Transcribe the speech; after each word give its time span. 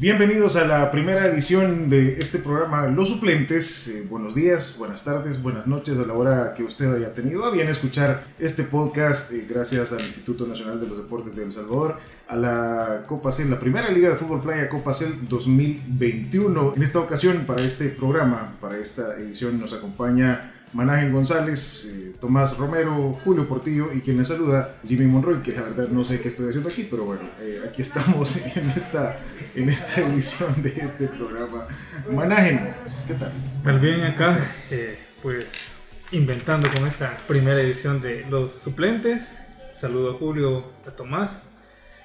Bienvenidos 0.00 0.56
a 0.56 0.66
la 0.66 0.90
primera 0.90 1.26
edición 1.26 1.90
de 1.90 2.14
este 2.14 2.38
programa 2.38 2.86
Los 2.86 3.10
Suplentes. 3.10 3.88
Eh, 3.88 4.06
buenos 4.08 4.34
días, 4.34 4.76
buenas 4.78 5.04
tardes, 5.04 5.42
buenas 5.42 5.66
noches 5.66 5.98
a 5.98 6.06
la 6.06 6.14
hora 6.14 6.54
que 6.54 6.62
usted 6.62 6.90
haya 6.94 7.12
tenido 7.12 7.44
a 7.44 7.50
bien 7.50 7.68
escuchar 7.68 8.24
este 8.38 8.62
podcast 8.62 9.30
eh, 9.30 9.44
gracias 9.46 9.92
al 9.92 10.00
Instituto 10.00 10.46
Nacional 10.46 10.80
de 10.80 10.86
los 10.86 10.96
Deportes 10.96 11.36
de 11.36 11.44
El 11.44 11.52
Salvador, 11.52 11.98
a 12.28 12.36
la 12.36 13.02
Copa 13.06 13.30
CEL, 13.30 13.50
la 13.50 13.60
primera 13.60 13.90
liga 13.90 14.08
de 14.08 14.16
fútbol 14.16 14.40
playa 14.40 14.70
Copa 14.70 14.94
CEL 14.94 15.28
2021. 15.28 16.72
En 16.76 16.82
esta 16.82 16.98
ocasión, 16.98 17.44
para 17.44 17.60
este 17.60 17.90
programa, 17.90 18.56
para 18.58 18.78
esta 18.78 19.16
edición, 19.16 19.60
nos 19.60 19.74
acompaña 19.74 20.50
Manángel 20.72 21.12
González, 21.12 21.90
eh, 21.92 22.14
Tomás 22.20 22.56
Romero, 22.56 23.18
Julio 23.24 23.48
Portillo 23.48 23.88
y 23.92 24.00
quien 24.00 24.18
les 24.18 24.28
saluda, 24.28 24.76
Jimmy 24.86 25.06
Monroy, 25.06 25.42
que 25.42 25.52
la 25.52 25.62
verdad 25.62 25.88
no 25.88 26.04
sé 26.04 26.20
qué 26.20 26.28
estoy 26.28 26.48
haciendo 26.48 26.68
aquí, 26.68 26.86
pero 26.90 27.04
bueno, 27.04 27.22
eh, 27.40 27.60
aquí 27.68 27.82
estamos 27.82 28.36
en 28.56 28.70
esta, 28.70 29.16
en 29.54 29.68
esta 29.68 30.00
edición 30.02 30.62
de 30.62 30.70
este 30.70 31.08
programa. 31.08 31.66
Manángel, 32.12 32.60
¿qué 33.06 33.14
tal? 33.14 33.32
Pues 33.62 33.80
bien, 33.80 34.02
acá, 34.02 34.46
eh, 34.70 34.98
pues 35.22 35.46
inventando 36.12 36.68
con 36.70 36.86
esta 36.86 37.16
primera 37.26 37.60
edición 37.60 38.00
de 38.00 38.24
Los 38.30 38.54
Suplentes. 38.54 39.38
Saludo 39.74 40.14
a 40.14 40.18
Julio, 40.18 40.64
a 40.86 40.90
Tomás 40.90 41.44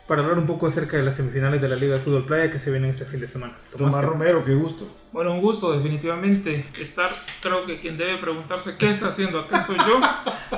para 0.07 0.21
hablar 0.21 0.37
un 0.37 0.45
poco 0.45 0.67
acerca 0.67 0.97
de 0.97 1.03
las 1.03 1.15
semifinales 1.15 1.61
de 1.61 1.67
la 1.67 1.75
Liga 1.75 1.95
de 1.95 2.01
Fútbol 2.01 2.25
Playa 2.25 2.51
que 2.51 2.59
se 2.59 2.69
vienen 2.69 2.91
este 2.91 3.05
fin 3.05 3.19
de 3.19 3.27
semana. 3.27 3.53
Tomás, 3.75 4.05
Romero, 4.05 4.43
qué 4.43 4.53
gusto. 4.53 4.87
Bueno, 5.11 5.33
un 5.33 5.41
gusto 5.41 5.73
definitivamente 5.73 6.63
estar, 6.79 7.09
creo 7.41 7.65
que 7.65 7.79
quien 7.79 7.97
debe 7.97 8.17
preguntarse 8.17 8.75
qué 8.77 8.89
está 8.89 9.07
haciendo 9.07 9.39
acá 9.39 9.63
soy 9.63 9.77
yo, 9.77 9.99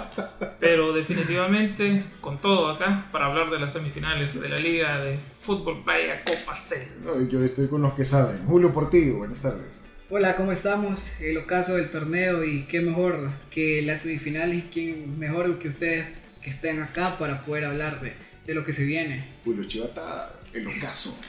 pero 0.59 0.91
definitivamente 0.91 2.05
con 2.19 2.39
todo 2.39 2.69
acá 2.69 3.07
para 3.11 3.27
hablar 3.27 3.49
de 3.49 3.59
las 3.59 3.73
semifinales 3.73 4.41
de 4.41 4.49
la 4.49 4.57
Liga 4.57 4.99
de 4.99 5.17
Fútbol 5.41 5.83
Playa 5.83 6.19
Copa 6.25 6.53
C. 6.53 6.89
yo 7.29 7.41
estoy 7.43 7.67
con 7.67 7.81
los 7.81 7.93
que 7.93 8.03
saben. 8.03 8.45
Julio 8.45 8.73
Portillo, 8.73 9.17
buenas 9.17 9.41
tardes. 9.41 9.85
Hola, 10.09 10.35
¿cómo 10.35 10.51
estamos? 10.51 11.19
El 11.19 11.37
ocaso 11.37 11.75
del 11.75 11.89
torneo 11.89 12.43
y 12.43 12.63
qué 12.63 12.81
mejor 12.81 13.31
que 13.49 13.81
las 13.81 14.01
semifinales 14.01 14.57
y 14.57 14.61
quién 14.63 15.19
mejor 15.19 15.59
que 15.59 15.67
ustedes 15.67 16.05
que 16.41 16.49
estén 16.49 16.81
acá 16.81 17.17
para 17.17 17.43
poder 17.43 17.65
hablar 17.65 17.99
de 17.99 18.13
de 18.47 18.53
lo 18.53 18.63
que 18.63 18.71
se 18.73 18.85
viene. 18.85 19.23
Julio 19.43 19.65
Chivata, 19.65 20.33
el 20.53 20.65
ocaso. 20.67 21.19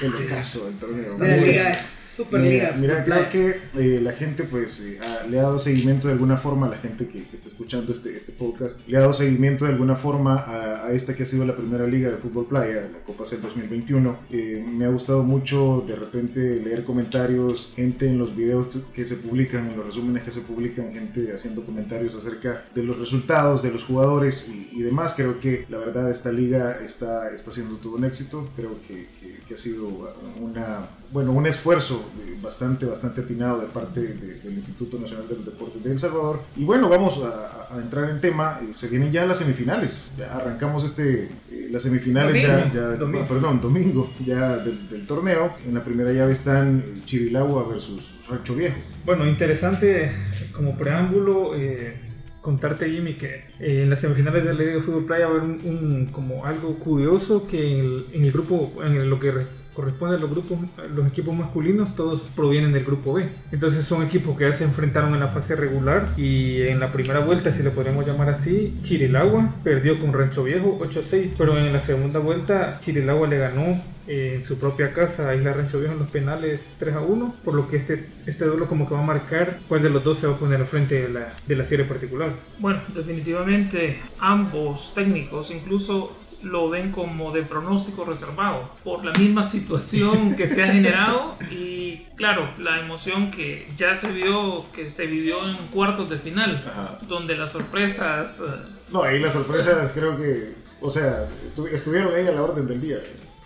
el 0.00 0.14
ocaso 0.14 0.66
del 0.66 0.78
torneo. 0.78 1.18
De 1.18 1.28
la 1.28 1.36
liga 1.36 1.78
Superliga. 2.12 2.74
Mira, 2.78 3.02
creo 3.04 3.26
que 3.30 3.56
eh, 3.78 4.00
la 4.02 4.12
gente 4.12 4.44
pues 4.44 4.80
eh, 4.80 4.98
le 5.30 5.38
ha 5.38 5.44
dado 5.44 5.58
seguimiento 5.58 6.08
de 6.08 6.12
alguna 6.12 6.36
forma, 6.36 6.68
la 6.68 6.76
gente 6.76 7.08
que, 7.08 7.26
que, 7.26 7.34
está 7.34 7.48
escuchando 7.48 7.90
este, 7.90 8.14
este 8.14 8.32
podcast, 8.32 8.86
le 8.86 8.98
ha 8.98 9.00
dado 9.00 9.14
seguimiento 9.14 9.64
de 9.64 9.72
alguna 9.72 9.96
forma 9.96 10.36
a, 10.36 10.86
a, 10.86 10.92
esta 10.92 11.14
que 11.16 11.22
ha 11.22 11.26
sido 11.26 11.46
la 11.46 11.56
primera 11.56 11.86
liga 11.86 12.10
de 12.10 12.18
fútbol 12.18 12.46
playa, 12.46 12.90
la 12.92 13.02
Copa 13.02 13.24
C 13.24 13.38
2021. 13.38 14.18
Eh, 14.30 14.62
me 14.68 14.84
ha 14.84 14.88
gustado 14.88 15.22
mucho 15.22 15.84
de 15.86 15.96
repente 15.96 16.60
leer 16.62 16.84
comentarios, 16.84 17.72
gente 17.76 18.08
en 18.08 18.18
los 18.18 18.36
videos 18.36 18.80
que 18.92 19.06
se 19.06 19.16
publican, 19.16 19.70
en 19.70 19.76
los 19.78 19.86
resúmenes 19.86 20.22
que 20.22 20.32
se 20.32 20.42
publican, 20.42 20.92
gente 20.92 21.32
haciendo 21.32 21.64
comentarios 21.64 22.14
acerca 22.14 22.64
de 22.74 22.82
los 22.82 22.98
resultados, 22.98 23.62
de 23.62 23.70
los 23.70 23.84
jugadores 23.84 24.48
y, 24.50 24.68
y 24.78 24.82
demás. 24.82 25.14
Creo 25.16 25.40
que 25.40 25.64
la 25.70 25.78
verdad 25.78 26.10
esta 26.10 26.30
liga 26.30 26.78
está, 26.84 27.30
está 27.30 27.52
haciendo 27.52 27.76
todo 27.76 27.94
un 27.94 28.04
éxito, 28.04 28.50
creo 28.54 28.78
que, 28.86 29.06
que, 29.18 29.40
que 29.46 29.54
ha 29.54 29.56
sido 29.56 30.12
una, 30.42 30.86
bueno, 31.10 31.32
un 31.32 31.46
esfuerzo 31.46 32.01
bastante, 32.42 32.86
bastante 32.86 33.22
atinado 33.22 33.60
de 33.60 33.66
parte 33.68 34.00
del 34.00 34.54
Instituto 34.54 34.98
Nacional 34.98 35.28
de 35.28 35.36
los 35.36 35.46
Deportes 35.46 35.82
de 35.82 35.92
El 35.92 35.98
Salvador. 35.98 36.40
Y 36.56 36.64
bueno, 36.64 36.88
vamos 36.88 37.20
a, 37.22 37.78
entrar 37.78 38.10
en 38.10 38.20
tema. 38.20 38.60
Eh, 38.62 38.72
se 38.72 38.88
vienen 38.88 39.10
ya 39.10 39.24
las 39.24 39.38
semifinales. 39.38 40.12
Ya 40.18 40.36
arrancamos 40.36 40.84
este, 40.84 41.28
eh, 41.50 41.68
las 41.70 41.82
semifinales 41.82 42.42
ya, 42.42 42.96
domingo. 42.96 43.26
perdón, 43.26 43.60
domingo 43.60 44.10
ya 44.24 44.56
del, 44.58 45.06
torneo. 45.06 45.54
En 45.66 45.74
la 45.74 45.82
primera 45.82 46.12
llave 46.12 46.32
están 46.32 47.02
Chirilagua 47.04 47.66
versus 47.68 48.12
Rancho 48.28 48.54
Viejo. 48.54 48.76
Bueno, 49.06 49.26
interesante 49.26 50.12
como 50.52 50.76
preámbulo. 50.76 51.54
Eh, 51.56 52.08
contarte 52.42 52.90
Jimmy 52.90 53.14
que 53.14 53.44
en 53.60 53.88
las 53.88 54.00
semifinales 54.00 54.42
de 54.42 54.52
la 54.52 54.58
Liga 54.58 54.72
de 54.72 54.80
Fútbol 54.80 55.06
Playa 55.06 55.28
va 55.28 55.34
a 55.34 55.38
haber 55.38 55.44
un, 55.44 56.08
como 56.10 56.44
algo 56.44 56.76
curioso 56.76 57.46
que 57.46 57.70
en 57.70 57.78
el, 57.78 58.06
en 58.12 58.24
el 58.24 58.32
grupo 58.32 58.82
en 58.82 59.08
lo 59.08 59.20
que 59.20 59.32
corresponde 59.74 60.16
a 60.16 60.18
los 60.18 60.30
grupos, 60.30 60.58
los 60.94 61.06
equipos 61.06 61.34
masculinos, 61.34 61.94
todos 61.94 62.22
provienen 62.34 62.72
del 62.72 62.84
grupo 62.84 63.14
B. 63.14 63.28
Entonces 63.50 63.84
son 63.84 64.02
equipos 64.02 64.36
que 64.36 64.44
ya 64.44 64.52
se 64.52 64.64
enfrentaron 64.64 65.14
en 65.14 65.20
la 65.20 65.28
fase 65.28 65.56
regular 65.56 66.08
y 66.16 66.62
en 66.62 66.80
la 66.80 66.92
primera 66.92 67.20
vuelta, 67.20 67.52
si 67.52 67.62
le 67.62 67.70
podemos 67.70 68.06
llamar 68.06 68.28
así, 68.28 68.78
Chirilagua 68.82 69.54
perdió 69.64 69.98
con 69.98 70.12
Rancho 70.12 70.44
Viejo 70.44 70.78
8-6, 70.80 71.34
pero 71.38 71.58
en 71.58 71.72
la 71.72 71.80
segunda 71.80 72.18
vuelta 72.18 72.78
Chirilagua 72.80 73.28
le 73.28 73.38
ganó 73.38 73.82
en 74.06 74.44
su 74.44 74.58
propia 74.58 74.92
casa 74.92 75.28
a 75.28 75.34
Isla 75.34 75.52
Rancho 75.52 75.78
Viejo 75.78 75.94
en 75.94 76.00
los 76.00 76.10
penales 76.10 76.76
3 76.78 76.96
a 76.96 77.00
1, 77.00 77.34
por 77.44 77.54
lo 77.54 77.68
que 77.68 77.76
este, 77.76 78.08
este 78.26 78.44
duelo 78.44 78.66
como 78.66 78.88
que 78.88 78.94
va 78.94 79.00
a 79.00 79.04
marcar 79.04 79.60
cuál 79.68 79.82
de 79.82 79.90
los 79.90 80.02
dos 80.02 80.18
se 80.18 80.26
va 80.26 80.34
a 80.34 80.36
poner 80.36 80.60
al 80.60 80.66
frente 80.66 81.02
de 81.02 81.08
la, 81.08 81.32
de 81.46 81.56
la 81.56 81.64
serie 81.64 81.84
particular. 81.84 82.30
Bueno, 82.58 82.80
definitivamente 82.94 84.00
ambos 84.18 84.94
técnicos 84.94 85.50
incluso 85.50 86.16
lo 86.42 86.70
ven 86.70 86.90
como 86.90 87.32
de 87.32 87.42
pronóstico 87.42 88.04
reservado 88.04 88.70
por 88.82 89.04
la 89.04 89.12
misma 89.12 89.42
situación 89.42 90.36
que 90.36 90.46
se 90.46 90.62
ha 90.62 90.68
generado 90.68 91.36
y 91.50 92.06
claro, 92.16 92.50
la 92.58 92.80
emoción 92.80 93.30
que 93.30 93.66
ya 93.76 93.94
se 93.94 94.12
vio, 94.12 94.64
que 94.72 94.90
se 94.90 95.06
vivió 95.06 95.48
en 95.48 95.56
cuartos 95.68 96.08
de 96.10 96.18
final, 96.18 96.62
donde 97.08 97.36
las 97.36 97.52
sorpresas... 97.52 98.40
Eh, 98.40 98.70
no, 98.92 99.02
ahí 99.02 99.18
las 99.18 99.32
sorpresas 99.32 99.90
creo 99.92 100.16
que, 100.16 100.52
o 100.80 100.90
sea, 100.90 101.26
estuvieron 101.72 102.14
ahí 102.14 102.26
a 102.26 102.32
la 102.32 102.42
orden 102.42 102.66
del 102.66 102.80
día. 102.80 102.98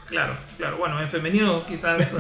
Claro, 0.08 0.36
claro. 0.56 0.76
Bueno, 0.78 1.00
en 1.00 1.10
femenino 1.10 1.64
quizás 1.66 2.14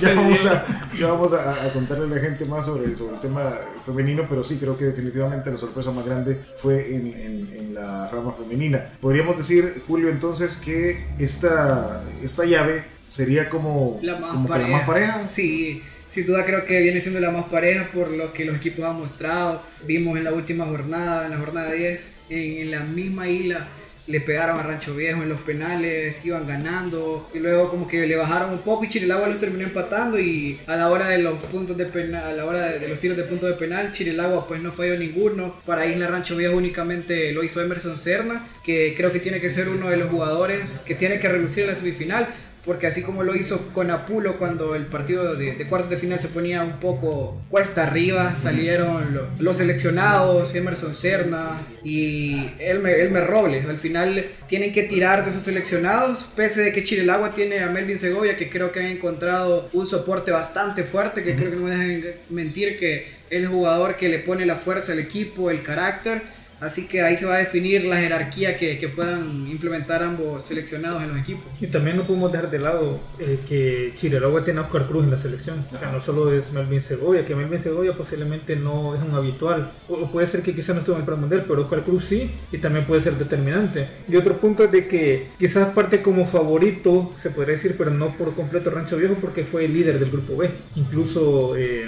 ya, 0.00 0.14
vamos, 0.14 0.46
a, 0.46 0.64
vamos 1.00 1.32
a, 1.32 1.72
contarle 1.72 2.04
a 2.04 2.16
la 2.16 2.20
gente 2.20 2.44
más 2.44 2.64
sobre, 2.64 2.94
sobre 2.94 3.14
el 3.14 3.20
tema 3.20 3.52
femenino, 3.84 4.26
pero 4.28 4.44
sí 4.44 4.56
creo 4.58 4.76
que 4.76 4.84
definitivamente 4.84 5.50
la 5.50 5.56
sorpresa 5.56 5.90
más 5.90 6.06
grande 6.06 6.40
fue 6.54 6.94
en, 6.94 7.06
en, 7.16 7.74
la 7.74 8.08
rama 8.08 8.32
femenina. 8.32 8.86
Podríamos 9.02 9.36
decir, 9.36 9.82
Julio, 9.86 10.08
entonces 10.08 10.56
que 10.56 11.04
esta, 11.18 12.02
esta 12.22 12.46
llave 12.46 12.84
sería 13.10 13.50
como 13.50 13.98
la 14.02 14.16
más, 14.16 14.30
como 14.30 14.48
pareja. 14.48 14.70
la 14.70 14.76
más 14.78 14.86
pareja. 14.86 15.26
Sí. 15.26 15.82
Sin 16.08 16.24
duda 16.24 16.46
creo 16.46 16.64
que 16.64 16.80
viene 16.80 17.00
siendo 17.02 17.20
la 17.20 17.32
más 17.32 17.46
pareja 17.46 17.90
por 17.92 18.10
lo 18.10 18.32
que 18.32 18.46
los 18.46 18.56
equipos 18.56 18.84
han 18.84 18.98
mostrado. 18.98 19.60
Vimos 19.86 20.16
en 20.16 20.24
la 20.24 20.32
última 20.32 20.64
jornada, 20.64 21.26
en 21.26 21.32
la 21.32 21.38
jornada 21.38 21.72
10, 21.72 22.12
en, 22.30 22.62
en 22.62 22.70
la 22.70 22.80
misma 22.80 23.28
isla, 23.28 23.68
le 24.06 24.20
pegaron 24.20 24.58
a 24.58 24.62
Rancho 24.62 24.94
Viejo 24.94 25.22
en 25.22 25.28
los 25.28 25.40
penales, 25.40 26.24
iban 26.24 26.46
ganando 26.46 27.28
y 27.34 27.38
luego 27.38 27.70
como 27.70 27.88
que 27.88 28.06
le 28.06 28.16
bajaron 28.16 28.50
un 28.52 28.60
poco 28.60 28.84
y 28.84 28.88
Chirilagua 28.88 29.28
los 29.28 29.40
terminó 29.40 29.64
empatando 29.64 30.18
y 30.18 30.60
a 30.66 30.76
la 30.76 30.90
hora 30.90 31.08
de 31.08 31.18
los 31.18 31.42
puntos 31.44 31.76
de 31.76 31.86
penal, 31.86 32.24
a 32.24 32.32
la 32.32 32.44
hora 32.44 32.66
de, 32.66 32.88
los 32.88 32.98
tiros 32.98 33.16
de 33.16 33.24
punto 33.24 33.46
de 33.46 33.54
penal, 33.54 33.92
Chirilagua 33.92 34.46
pues 34.46 34.62
no 34.62 34.72
falló 34.72 34.98
ninguno. 34.98 35.54
Para 35.64 35.86
Isla 35.86 36.08
Rancho 36.08 36.36
Viejo 36.36 36.56
únicamente 36.56 37.32
lo 37.32 37.42
hizo 37.42 37.60
Emerson 37.60 37.98
Serna, 37.98 38.46
que 38.64 38.94
creo 38.96 39.12
que 39.12 39.20
tiene 39.20 39.40
que 39.40 39.50
ser 39.50 39.68
uno 39.68 39.88
de 39.88 39.96
los 39.96 40.10
jugadores 40.10 40.68
que 40.84 40.94
tiene 40.94 41.18
que 41.18 41.28
reducir 41.28 41.64
en 41.64 41.70
la 41.70 41.76
semifinal 41.76 42.28
porque 42.66 42.88
así 42.88 43.02
como 43.02 43.22
lo 43.22 43.36
hizo 43.36 43.68
con 43.72 43.90
Apulo 43.92 44.38
cuando 44.38 44.74
el 44.74 44.86
partido 44.86 45.36
de, 45.36 45.56
cuartos 45.68 45.88
de 45.88 45.96
final 45.96 46.18
se 46.18 46.28
ponía 46.28 46.62
un 46.62 46.80
poco 46.80 47.40
cuesta 47.48 47.84
arriba, 47.84 48.34
salieron 48.36 49.20
los 49.38 49.56
seleccionados, 49.58 50.52
Emerson 50.54 50.94
Serna 50.94 51.62
y 51.84 52.50
Elmer, 52.58 52.98
Elmer, 52.98 53.24
Robles. 53.24 53.66
Al 53.66 53.78
final 53.78 54.26
tienen 54.48 54.72
que 54.72 54.82
tirar 54.82 55.24
de 55.24 55.30
esos 55.30 55.44
seleccionados, 55.44 56.26
pese 56.34 56.62
de 56.62 56.72
que 56.72 56.82
Chile 56.82 57.06
tiene 57.34 57.60
a 57.60 57.68
Melvin 57.68 57.98
Segovia, 57.98 58.36
que 58.36 58.50
creo 58.50 58.72
que 58.72 58.80
han 58.80 58.86
encontrado 58.86 59.70
un 59.72 59.86
soporte 59.86 60.32
bastante 60.32 60.82
fuerte, 60.82 61.22
que 61.22 61.36
creo 61.36 61.50
que 61.50 61.56
no 61.56 61.66
me 61.66 61.70
dejan 61.70 62.04
mentir 62.30 62.78
que 62.78 63.14
el 63.30 63.46
jugador 63.46 63.96
que 63.96 64.08
le 64.08 64.18
pone 64.18 64.44
la 64.44 64.56
fuerza 64.56 64.92
al 64.92 64.98
equipo, 64.98 65.50
el 65.50 65.62
carácter 65.62 66.22
Así 66.60 66.86
que 66.86 67.02
ahí 67.02 67.18
se 67.18 67.26
va 67.26 67.34
a 67.34 67.38
definir 67.38 67.84
la 67.84 67.96
jerarquía 67.96 68.56
que, 68.56 68.78
que, 68.78 68.88
puedan 68.88 69.46
implementar 69.46 70.02
ambos 70.02 70.42
seleccionados 70.42 71.02
en 71.02 71.10
los 71.10 71.18
equipos. 71.18 71.44
Y 71.60 71.66
también 71.66 71.98
no 71.98 72.06
podemos 72.06 72.32
dejar 72.32 72.50
de 72.50 72.58
lado 72.58 72.98
eh, 73.18 73.38
que 73.46 73.92
Chirelagua 73.94 74.42
tiene 74.42 74.60
a 74.60 74.62
Oscar 74.62 74.86
Cruz 74.86 75.04
en 75.04 75.10
la 75.10 75.18
selección. 75.18 75.66
O 75.70 75.78
sea, 75.78 75.92
no 75.92 76.00
solo 76.00 76.32
es 76.32 76.52
Melvin 76.52 76.80
Segovia, 76.80 77.26
que 77.26 77.34
Melvin 77.34 77.58
Segovia 77.58 77.92
posiblemente 77.92 78.56
no 78.56 78.94
es 78.94 79.02
un 79.02 79.14
habitual. 79.14 79.70
O 79.88 80.10
puede 80.10 80.26
ser 80.26 80.42
que 80.42 80.54
quizás 80.54 80.74
no 80.74 80.80
estuvo 80.80 80.96
en 80.96 81.06
el 81.06 81.16
mundial, 81.16 81.44
pero 81.46 81.62
Oscar 81.62 81.82
Cruz 81.82 82.06
sí, 82.06 82.30
y 82.50 82.56
también 82.56 82.86
puede 82.86 83.02
ser 83.02 83.18
determinante. 83.18 83.86
Y 84.08 84.16
otro 84.16 84.38
punto 84.38 84.64
es 84.64 84.72
de 84.72 84.88
que 84.88 85.28
quizás 85.38 85.74
parte 85.74 86.00
como 86.00 86.24
favorito, 86.24 87.12
se 87.18 87.28
podría 87.28 87.56
decir, 87.56 87.74
pero 87.76 87.90
no 87.90 88.16
por 88.16 88.34
completo 88.34 88.70
Rancho 88.70 88.96
Viejo, 88.96 89.16
porque 89.20 89.44
fue 89.44 89.66
el 89.66 89.74
líder 89.74 89.98
del 89.98 90.10
grupo 90.10 90.38
B. 90.38 90.48
Incluso 90.76 91.54
eh, 91.54 91.86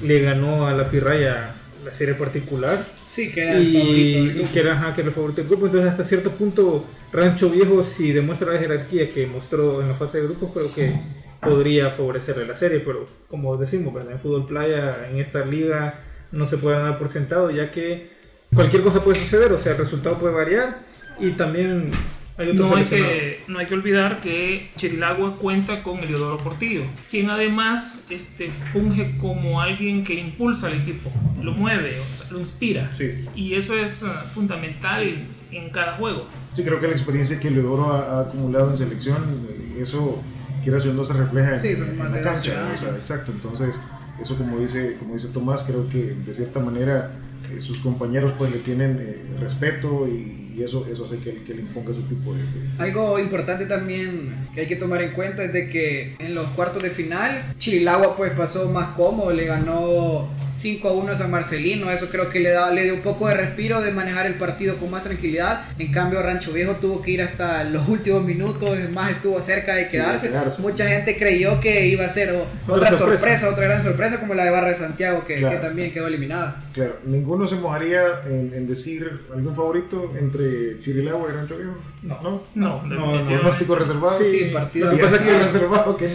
le 0.00 0.20
ganó 0.20 0.68
a 0.68 0.74
la 0.74 0.88
Pirraya 0.88 1.55
la 1.86 1.94
serie 1.94 2.14
particular. 2.14 2.78
Sí, 2.94 3.32
que 3.32 3.42
era 3.42 3.56
el 3.56 3.72
favorito 3.72 4.18
del 4.18 4.34
grupo. 4.34 4.52
Que 4.52 4.60
era, 4.60 4.94
el 4.96 5.12
favorito 5.12 5.40
del 5.40 5.48
grupo. 5.48 5.66
Entonces, 5.66 5.90
hasta 5.90 6.04
cierto 6.04 6.30
punto, 6.32 6.84
Rancho 7.12 7.48
Viejo, 7.48 7.84
si 7.84 8.12
demuestra 8.12 8.52
la 8.52 8.58
jerarquía 8.58 9.10
que 9.10 9.26
mostró 9.26 9.80
en 9.80 9.88
la 9.88 9.94
fase 9.94 10.20
de 10.20 10.24
grupo, 10.24 10.52
creo 10.52 10.66
que 10.74 10.92
podría 11.40 11.90
favorecerle 11.90 12.46
la 12.46 12.54
serie. 12.54 12.80
Pero, 12.80 13.06
como 13.28 13.56
decimos, 13.56 13.94
en 14.10 14.18
fútbol 14.18 14.46
playa, 14.46 15.08
en 15.10 15.18
esta 15.18 15.44
liga, 15.44 15.94
no 16.32 16.44
se 16.44 16.58
puede 16.58 16.78
dar 16.78 16.98
por 16.98 17.08
sentado, 17.08 17.50
ya 17.50 17.70
que 17.70 18.10
cualquier 18.52 18.82
cosa 18.82 19.02
puede 19.02 19.18
suceder. 19.18 19.52
O 19.52 19.58
sea, 19.58 19.72
el 19.72 19.78
resultado 19.78 20.18
puede 20.18 20.34
variar. 20.34 20.80
Y 21.18 21.30
también 21.32 21.92
no 22.38 22.76
hay, 22.76 22.84
que, 22.84 23.40
no 23.48 23.58
hay 23.58 23.66
que 23.66 23.74
olvidar 23.74 24.20
que 24.20 24.70
Chirilagua 24.76 25.36
cuenta 25.36 25.82
con 25.82 26.00
Eliodoro 26.00 26.42
Portillo, 26.42 26.82
quien 27.10 27.30
además 27.30 28.04
este, 28.10 28.50
funge 28.72 29.16
como 29.18 29.60
alguien 29.60 30.04
que 30.04 30.14
impulsa 30.14 30.66
al 30.66 30.74
equipo, 30.74 31.10
lo 31.42 31.52
mueve, 31.52 31.96
lo 32.30 32.38
inspira. 32.38 32.90
Y 33.34 33.54
eso 33.54 33.74
es 33.74 34.02
uh, 34.02 34.08
fundamental 34.34 35.26
en 35.50 35.70
cada 35.70 35.94
juego. 35.96 36.26
Sí, 36.52 36.62
creo 36.62 36.78
que 36.78 36.86
la 36.86 36.92
experiencia 36.92 37.40
que 37.40 37.48
Eliodoro 37.48 37.92
ha, 37.92 38.20
acumulado 38.20 38.70
en 38.70 38.76
selección, 38.76 39.46
eh, 39.48 39.78
eso, 39.80 40.22
quiero 40.62 40.76
decir, 40.76 40.92
no 40.92 41.04
se 41.04 41.14
refleja 41.14 41.56
en, 41.56 41.98
la 41.98 42.20
cancha. 42.20 42.70
exacto, 42.96 43.32
entonces, 43.32 43.80
eso 44.20 44.36
como 44.36 44.58
dice, 44.58 44.96
como 44.98 45.14
dice 45.14 45.28
Tomás, 45.28 45.62
creo 45.62 45.88
que 45.88 45.98
de 45.98 46.34
cierta 46.34 46.60
manera 46.60 47.12
eh, 47.54 47.60
sus 47.60 47.78
compañeros 47.78 48.32
pues 48.38 48.50
le 48.50 48.58
tienen 48.58 48.98
eh, 49.00 49.38
respeto 49.38 50.06
y 50.08 50.46
y 50.56 50.62
eso, 50.62 50.86
eso 50.90 51.04
hace 51.04 51.18
que, 51.18 51.42
que, 51.42 51.52
le 51.52 51.60
imponga 51.60 51.90
ese 51.92 52.00
tipo 52.02 52.32
de, 52.32 52.40
Algo 52.78 53.18
importante 53.18 53.66
también 53.66 54.48
que 54.54 54.62
hay 54.62 54.66
que 54.66 54.76
tomar 54.76 55.02
en 55.02 55.10
cuenta 55.10 55.44
es 55.44 55.52
de 55.52 55.68
que 55.68 56.16
en 56.18 56.34
los 56.34 56.46
cuartos 56.48 56.82
de 56.82 56.88
final 56.88 57.44
Chirilagua 57.58 58.16
pues 58.16 58.32
pasó 58.32 58.66
más 58.70 58.88
cómodo, 58.96 59.32
le 59.32 59.44
ganó 59.44 60.28
5 60.56 60.88
a 60.88 60.92
1 60.92 61.12
a 61.12 61.16
San 61.16 61.30
Marcelino, 61.30 61.90
eso 61.90 62.08
creo 62.08 62.28
que 62.28 62.40
le, 62.40 62.50
da, 62.50 62.70
le 62.70 62.84
dio 62.84 62.94
un 62.94 63.02
poco 63.02 63.28
de 63.28 63.34
respiro 63.34 63.82
de 63.82 63.92
manejar 63.92 64.26
el 64.26 64.34
partido 64.34 64.76
con 64.76 64.90
más 64.90 65.04
tranquilidad, 65.04 65.64
en 65.78 65.92
cambio 65.92 66.22
Rancho 66.22 66.52
Viejo 66.52 66.76
tuvo 66.76 67.02
que 67.02 67.10
ir 67.10 67.22
hasta 67.22 67.64
los 67.64 67.88
últimos 67.96 68.24
minutos, 68.24 68.78
más 68.90 69.10
estuvo 69.10 69.40
cerca 69.42 69.74
de 69.74 69.88
quedarse, 69.88 70.30
mucha 70.60 70.86
gente 70.86 71.16
creyó 71.18 71.60
que 71.60 71.86
iba 71.86 72.04
a 72.04 72.08
ser 72.08 72.34
otra, 72.66 72.90
sorpresa. 72.92 73.50
otra 73.50 73.66
gran 73.66 73.82
sorpresa 73.82 74.18
como 74.18 74.34
la 74.34 74.44
de 74.44 74.50
Barra 74.50 74.68
de 74.68 74.74
Santiago 74.74 75.24
que, 75.24 75.40
que 75.40 75.56
también 75.56 75.92
quedó 75.92 76.06
eliminada. 76.06 76.62
Claro, 76.72 76.98
ninguno 77.04 77.46
se 77.46 77.56
mojaría 77.56 78.02
en, 78.26 78.52
en 78.54 78.66
decir 78.66 79.20
algún 79.34 79.54
favorito 79.54 80.14
entre 80.18 80.78
Chirilagua 80.78 81.30
y 81.30 81.32
Rancho 81.32 81.56
Viejo? 81.56 81.74
No, 82.06 82.42
no, 82.54 82.82
no, 82.84 83.22
no, 83.22 83.26
pronóstico 83.26 83.74
reservado. 83.74 84.18
Sí, 84.18 84.50
partido. 84.52 84.90
Lo 84.90 84.96
que 84.96 85.02
pasa 85.02 85.16
es 85.16 85.22
que 85.22 85.38
reservado 85.38 85.96
que 85.96 86.08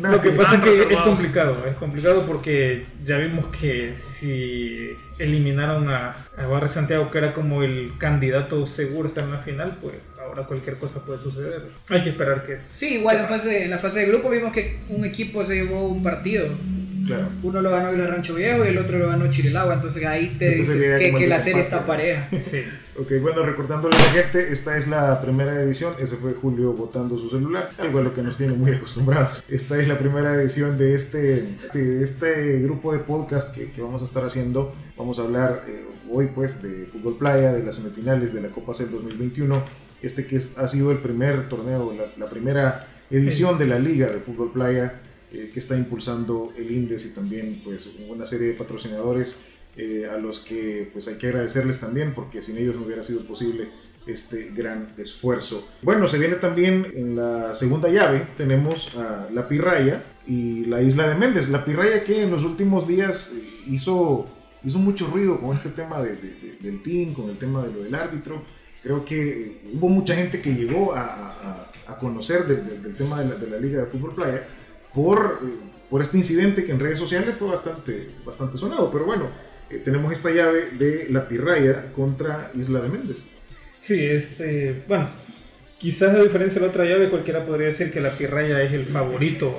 Lo 0.00 0.20
que 0.20 0.30
pasa 0.30 0.56
es 0.56 0.62
que 0.62 0.94
es 0.94 1.00
complicado, 1.00 1.56
es 1.68 1.76
complicado 1.76 2.24
porque 2.26 2.86
ya 3.04 3.18
vimos 3.18 3.46
que 3.46 3.94
si 3.96 4.96
eliminaron 5.18 5.88
a, 5.90 6.16
a 6.36 6.46
Barre 6.46 6.68
Santiago, 6.68 7.10
que 7.10 7.18
era 7.18 7.32
como 7.32 7.62
el 7.62 7.92
candidato 7.98 8.66
seguro 8.66 9.08
estar 9.08 9.24
en 9.24 9.32
la 9.32 9.38
final, 9.38 9.78
pues 9.80 9.96
ahora 10.20 10.44
cualquier 10.44 10.78
cosa 10.78 11.04
puede 11.04 11.18
suceder. 11.18 11.62
Hay 11.90 12.02
que 12.02 12.10
esperar 12.10 12.44
que 12.44 12.54
eso. 12.54 12.70
Sí, 12.72 12.96
igual 12.96 13.18
en, 13.18 13.28
fase, 13.28 13.64
en 13.64 13.70
la 13.70 13.78
fase 13.78 14.00
de 14.00 14.06
grupo 14.06 14.30
vimos 14.30 14.52
que 14.52 14.80
un 14.88 15.04
equipo 15.04 15.44
se 15.44 15.56
llevó 15.56 15.84
un 15.86 16.02
partido 16.02 16.46
uno 17.42 17.60
lo 17.60 17.70
ganó 17.70 17.90
el 17.90 18.08
Rancho 18.08 18.34
Viejo 18.34 18.64
y 18.64 18.68
el 18.68 18.78
otro 18.78 18.98
lo 18.98 19.08
ganó 19.08 19.28
Chirilagua, 19.28 19.74
entonces 19.74 20.04
ahí 20.06 20.34
te 20.38 20.50
dice 20.50 20.98
que, 20.98 21.26
la 21.26 21.40
serie 21.40 21.62
está 21.62 21.86
pareja. 21.86 22.26
Sí. 22.30 22.62
Ok, 22.98 23.12
bueno, 23.20 23.42
recordándole 23.42 23.96
a 23.96 23.98
la 23.98 24.04
gente, 24.04 24.52
esta 24.52 24.76
es 24.76 24.88
la 24.88 25.20
primera 25.20 25.60
edición, 25.60 25.94
ese 25.98 26.16
fue 26.16 26.34
Julio 26.34 26.72
botando 26.72 27.18
su 27.18 27.28
celular, 27.28 27.70
algo 27.78 27.98
a 27.98 28.02
lo 28.02 28.12
que 28.12 28.22
nos 28.22 28.36
tiene 28.36 28.54
muy 28.54 28.72
acostumbrados. 28.72 29.44
Esta 29.48 29.80
es 29.80 29.88
la 29.88 29.98
primera 29.98 30.34
edición 30.34 30.78
de 30.78 30.94
este, 30.94 31.56
de 31.72 32.02
este 32.02 32.60
grupo 32.60 32.92
de 32.92 33.00
podcast 33.00 33.54
que, 33.54 33.70
que 33.70 33.82
vamos 33.82 34.02
a 34.02 34.04
estar 34.04 34.24
haciendo. 34.24 34.72
Vamos 34.96 35.18
a 35.18 35.22
hablar 35.22 35.64
eh, 35.68 35.84
hoy 36.10 36.28
pues 36.34 36.62
de 36.62 36.86
Fútbol 36.86 37.16
Playa, 37.16 37.52
de 37.52 37.62
las 37.62 37.76
semifinales 37.76 38.32
de 38.32 38.40
la 38.40 38.48
Copa 38.48 38.74
CEL 38.74 38.90
2021, 38.90 39.62
este 40.02 40.26
que 40.26 40.36
es, 40.36 40.58
ha 40.58 40.68
sido 40.68 40.90
el 40.90 40.98
primer 40.98 41.48
torneo, 41.48 41.92
la, 41.92 42.06
la 42.16 42.28
primera 42.28 42.86
edición 43.10 43.58
de 43.58 43.66
la 43.66 43.78
Liga 43.78 44.06
de 44.06 44.18
Fútbol 44.18 44.50
Playa 44.50 45.00
eh, 45.34 45.50
que 45.52 45.58
está 45.58 45.76
impulsando 45.76 46.52
el 46.56 46.70
INDES 46.70 47.06
y 47.06 47.08
también 47.08 47.60
pues 47.64 47.90
una 48.08 48.24
serie 48.24 48.46
de 48.48 48.54
patrocinadores 48.54 49.38
eh, 49.76 50.08
a 50.12 50.18
los 50.18 50.40
que 50.40 50.88
pues 50.92 51.08
hay 51.08 51.16
que 51.16 51.28
agradecerles 51.28 51.80
también 51.80 52.14
porque 52.14 52.42
sin 52.42 52.56
ellos 52.56 52.76
no 52.76 52.84
hubiera 52.86 53.02
sido 53.02 53.24
posible 53.24 53.68
este 54.06 54.50
gran 54.54 54.88
esfuerzo. 54.98 55.66
Bueno, 55.82 56.06
se 56.06 56.18
viene 56.18 56.34
también 56.36 56.86
en 56.94 57.16
la 57.16 57.54
segunda 57.54 57.88
llave, 57.88 58.26
tenemos 58.36 58.94
a 58.96 59.28
La 59.32 59.48
Pirraya 59.48 60.02
y 60.26 60.66
la 60.66 60.82
isla 60.82 61.08
de 61.08 61.14
Méndez. 61.14 61.48
La 61.48 61.64
Pirraya 61.64 62.04
que 62.04 62.22
en 62.22 62.30
los 62.30 62.44
últimos 62.44 62.86
días 62.86 63.32
hizo, 63.66 64.26
hizo 64.62 64.78
mucho 64.78 65.06
ruido 65.06 65.40
con 65.40 65.54
este 65.54 65.70
tema 65.70 66.02
de, 66.02 66.16
del 66.60 66.82
team, 66.82 67.14
con 67.14 67.30
el 67.30 67.38
tema 67.38 67.64
de 67.64 67.72
lo 67.72 67.82
del 67.82 67.94
árbitro. 67.94 68.42
Creo 68.82 69.04
que 69.04 69.62
hubo 69.74 69.88
mucha 69.88 70.14
gente 70.14 70.40
que 70.40 70.54
llegó 70.54 70.94
a, 70.94 71.70
a, 71.88 71.98
conocer 71.98 72.46
del 72.46 72.96
tema 72.96 73.20
de 73.20 73.28
la, 73.28 73.34
de 73.36 73.46
la 73.48 73.58
Liga 73.58 73.80
de 73.80 73.86
Fútbol 73.86 74.14
Playa 74.14 74.46
por, 74.92 75.40
por 75.88 76.02
este 76.02 76.16
incidente 76.16 76.64
que 76.64 76.72
en 76.72 76.80
redes 76.80 76.98
sociales 76.98 77.34
fue 77.38 77.48
bastante, 77.48 78.10
bastante 78.26 78.58
sonado. 78.58 78.90
Pero 78.90 79.06
bueno, 79.06 79.28
eh, 79.70 79.80
tenemos 79.84 80.12
esta 80.12 80.30
llave 80.30 80.70
de 80.72 81.06
la 81.10 81.26
Pirraya 81.26 81.92
contra 81.92 82.50
Isla 82.54 82.80
de 82.80 82.88
Méndez. 82.88 83.24
Sí, 83.72 84.04
este, 84.04 84.82
bueno, 84.88 85.08
quizás 85.78 86.14
a 86.14 86.22
diferencia 86.22 86.60
de 86.60 86.66
la 86.66 86.72
otra 86.72 86.84
llave, 86.84 87.10
cualquiera 87.10 87.44
podría 87.44 87.68
decir 87.68 87.92
que 87.92 88.00
la 88.00 88.10
Pirraya 88.10 88.62
es 88.62 88.72
el 88.72 88.84
favorito. 88.84 89.54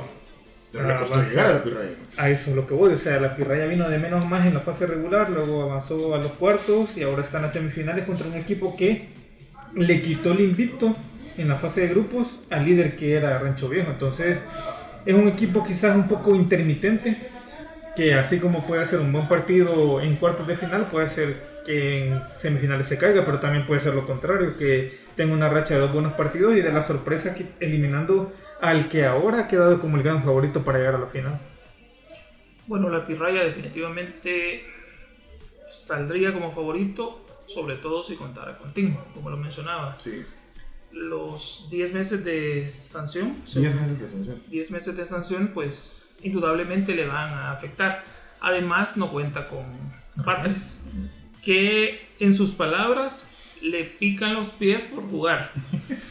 Pero 0.71 0.87
le 0.87 0.95
costó 0.97 1.21
llegar 1.21 1.45
a 1.45 1.53
la 1.53 1.63
Pirraya. 1.63 1.95
A 2.17 2.29
eso 2.29 2.49
es 2.49 2.55
lo 2.55 2.67
que 2.67 2.73
voy, 2.73 2.93
o 2.93 2.97
sea, 2.97 3.19
la 3.19 3.35
Pirraya 3.35 3.65
vino 3.65 3.89
de 3.89 3.97
menos 3.97 4.27
más 4.27 4.45
en 4.45 4.53
la 4.53 4.61
fase 4.61 4.85
regular, 4.87 5.29
luego 5.29 5.63
avanzó 5.63 6.15
a 6.15 6.17
los 6.17 6.31
cuartos 6.33 6.97
y 6.97 7.03
ahora 7.03 7.21
está 7.21 7.37
en 7.37 7.43
las 7.43 7.53
semifinales 7.53 8.05
contra 8.05 8.27
un 8.27 8.35
equipo 8.35 8.75
que 8.75 9.09
le 9.75 10.01
quitó 10.01 10.31
el 10.31 10.41
invicto 10.41 10.95
en 11.37 11.47
la 11.47 11.55
fase 11.55 11.81
de 11.81 11.87
grupos 11.89 12.39
al 12.49 12.65
líder 12.65 12.95
que 12.95 13.13
era 13.13 13.37
Rancho 13.39 13.69
Viejo. 13.69 13.91
Entonces, 13.91 14.39
es 15.05 15.13
un 15.13 15.27
equipo 15.27 15.63
quizás 15.63 15.95
un 15.95 16.07
poco 16.07 16.35
intermitente, 16.35 17.17
que 17.95 18.13
así 18.13 18.39
como 18.39 18.65
puede 18.65 18.85
ser 18.85 18.99
un 18.99 19.11
buen 19.11 19.27
partido 19.27 20.01
en 20.01 20.15
cuartos 20.17 20.47
de 20.47 20.55
final, 20.55 20.87
puede 20.87 21.09
ser 21.09 21.55
que 21.65 22.07
en 22.07 22.27
semifinales 22.27 22.87
se 22.87 22.97
caiga, 22.97 23.23
pero 23.25 23.39
también 23.39 23.65
puede 23.65 23.79
ser 23.79 23.95
lo 23.95 24.05
contrario, 24.05 24.57
que 24.57 24.99
tenga 25.15 25.33
una 25.33 25.49
racha 25.49 25.75
de 25.75 25.81
dos 25.81 25.93
buenos 25.93 26.13
partidos 26.13 26.55
y 26.55 26.61
de 26.61 26.71
la 26.71 26.81
sorpresa 26.81 27.33
que 27.33 27.47
eliminando 27.59 28.31
al 28.61 28.89
que 28.89 29.05
ahora 29.05 29.41
ha 29.41 29.47
quedado 29.47 29.79
como 29.79 29.97
el 29.97 30.03
gran 30.03 30.23
favorito 30.23 30.63
para 30.63 30.79
llegar 30.79 30.95
a 30.95 30.99
la 30.99 31.07
final. 31.07 31.39
Bueno, 32.67 32.89
la 32.89 33.05
Pirraya 33.05 33.43
definitivamente 33.43 34.65
saldría 35.67 36.33
como 36.33 36.51
favorito, 36.51 37.25
sobre 37.45 37.75
todo 37.75 38.03
si 38.03 38.15
contara 38.15 38.57
con 38.57 38.73
como 39.13 39.29
lo 39.29 39.37
mencionabas. 39.37 40.01
Sí 40.01 40.25
los 40.95 41.67
10 41.69 41.93
meses 41.93 42.23
de 42.23 42.67
sanción. 42.69 43.35
10 43.53 43.75
meses 43.75 43.99
de 43.99 44.07
sanción. 44.07 44.43
10 44.47 44.71
meses 44.71 44.95
de 44.95 45.05
sanción, 45.05 45.51
pues 45.53 46.04
indudablemente 46.21 46.95
le 46.95 47.07
van 47.07 47.33
a 47.33 47.51
afectar. 47.51 48.03
Además, 48.41 48.97
no 48.97 49.09
cuenta 49.11 49.47
con 49.47 49.65
Patres, 50.23 50.85
que 51.41 52.07
en 52.19 52.33
sus 52.33 52.53
palabras 52.53 53.31
le 53.61 53.83
pican 53.83 54.33
los 54.33 54.51
pies 54.51 54.85
por 54.85 55.09
jugar. 55.09 55.51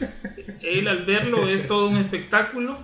Él 0.61 0.87
al 0.87 1.05
verlo 1.05 1.47
es 1.47 1.67
todo 1.67 1.89
un 1.89 1.97
espectáculo. 1.97 2.77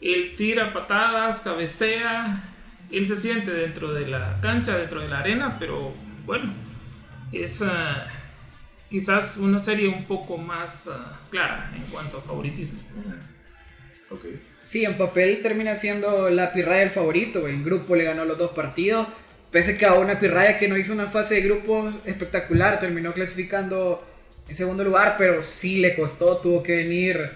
Él 0.00 0.34
tira 0.36 0.72
patadas, 0.72 1.40
cabecea. 1.40 2.52
Él 2.90 3.06
se 3.06 3.16
siente 3.16 3.50
dentro 3.52 3.92
de 3.92 4.06
la 4.06 4.40
cancha, 4.40 4.76
dentro 4.76 5.00
de 5.00 5.08
la 5.08 5.20
arena, 5.20 5.56
pero 5.58 5.94
bueno, 6.24 6.52
es 7.32 7.64
quizás 8.88 9.38
una 9.38 9.58
serie 9.58 9.88
un 9.88 10.04
poco 10.04 10.36
más 10.36 10.88
ah, 10.88 11.18
clara 11.30 11.72
en 11.74 11.82
cuanto 11.84 12.18
a 12.18 12.22
favoritismo. 12.22 12.78
Okay. 14.10 14.40
Sí, 14.66 14.84
en 14.84 14.94
papel 14.98 15.42
termina 15.42 15.76
siendo 15.76 16.28
la 16.28 16.52
Pirraya 16.52 16.82
el 16.82 16.90
favorito. 16.90 17.46
En 17.46 17.64
grupo 17.64 17.94
le 17.94 18.02
ganó 18.02 18.24
los 18.24 18.36
dos 18.36 18.50
partidos. 18.50 19.06
Pese 19.52 19.78
que 19.78 19.86
a 19.86 19.94
una 19.94 20.18
Pirraya 20.18 20.58
que 20.58 20.66
no 20.66 20.76
hizo 20.76 20.92
una 20.92 21.06
fase 21.06 21.36
de 21.36 21.42
grupos 21.42 21.94
espectacular, 22.04 22.80
terminó 22.80 23.14
clasificando 23.14 24.04
en 24.48 24.56
segundo 24.56 24.82
lugar, 24.82 25.14
pero 25.18 25.44
sí 25.44 25.76
le 25.76 25.94
costó, 25.94 26.38
tuvo 26.38 26.64
que 26.64 26.74
venir 26.78 27.30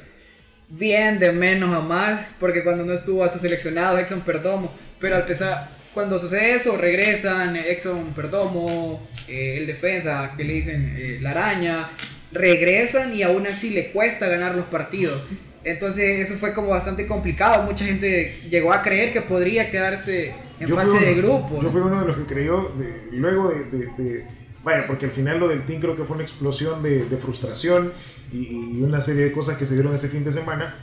bien 0.68 1.20
de 1.20 1.30
menos 1.30 1.72
a 1.72 1.80
más, 1.80 2.26
porque 2.40 2.64
cuando 2.64 2.84
no 2.84 2.94
estuvo 2.94 3.22
a 3.22 3.30
su 3.30 3.38
seleccionado 3.38 3.98
Exxon 3.98 4.22
Perdomo, 4.22 4.72
pero 4.98 5.14
al 5.14 5.24
pesar, 5.24 5.68
cuando 5.94 6.18
sucede 6.18 6.56
eso, 6.56 6.76
regresan 6.76 7.54
Exxon 7.54 8.12
Perdomo, 8.12 9.08
eh, 9.28 9.58
el 9.58 9.68
defensa, 9.68 10.34
que 10.36 10.42
le 10.42 10.54
dicen 10.54 10.96
eh, 10.98 11.18
la 11.20 11.30
araña, 11.30 11.90
regresan 12.32 13.14
y 13.14 13.22
aún 13.22 13.46
así 13.46 13.70
le 13.70 13.92
cuesta 13.92 14.26
ganar 14.26 14.56
los 14.56 14.66
partidos. 14.66 15.22
Entonces 15.64 16.20
eso 16.20 16.38
fue 16.38 16.54
como 16.54 16.68
bastante 16.68 17.06
complicado. 17.06 17.64
Mucha 17.64 17.84
gente 17.84 18.40
llegó 18.48 18.72
a 18.72 18.82
creer 18.82 19.12
que 19.12 19.20
podría 19.20 19.70
quedarse 19.70 20.32
en 20.58 20.68
fase 20.74 20.98
de 20.98 21.14
grupo. 21.14 21.60
Yo 21.62 21.70
fui 21.70 21.80
uno 21.80 22.00
de 22.00 22.06
los 22.06 22.16
que 22.16 22.24
creyó 22.24 22.72
luego 23.12 23.50
de, 23.50 24.24
Vaya, 24.62 24.86
porque 24.86 25.06
al 25.06 25.10
final 25.10 25.40
lo 25.40 25.48
del 25.48 25.64
team 25.64 25.80
creo 25.80 25.96
que 25.96 26.04
fue 26.04 26.16
una 26.16 26.22
explosión 26.22 26.82
de, 26.82 27.04
frustración 27.16 27.92
y, 28.30 28.76
y, 28.76 28.82
una 28.82 29.00
serie 29.00 29.24
de 29.24 29.32
cosas 29.32 29.56
que 29.56 29.64
se 29.64 29.72
dieron 29.72 29.94
ese 29.94 30.08
fin 30.08 30.22
de 30.22 30.32
semana 30.32 30.74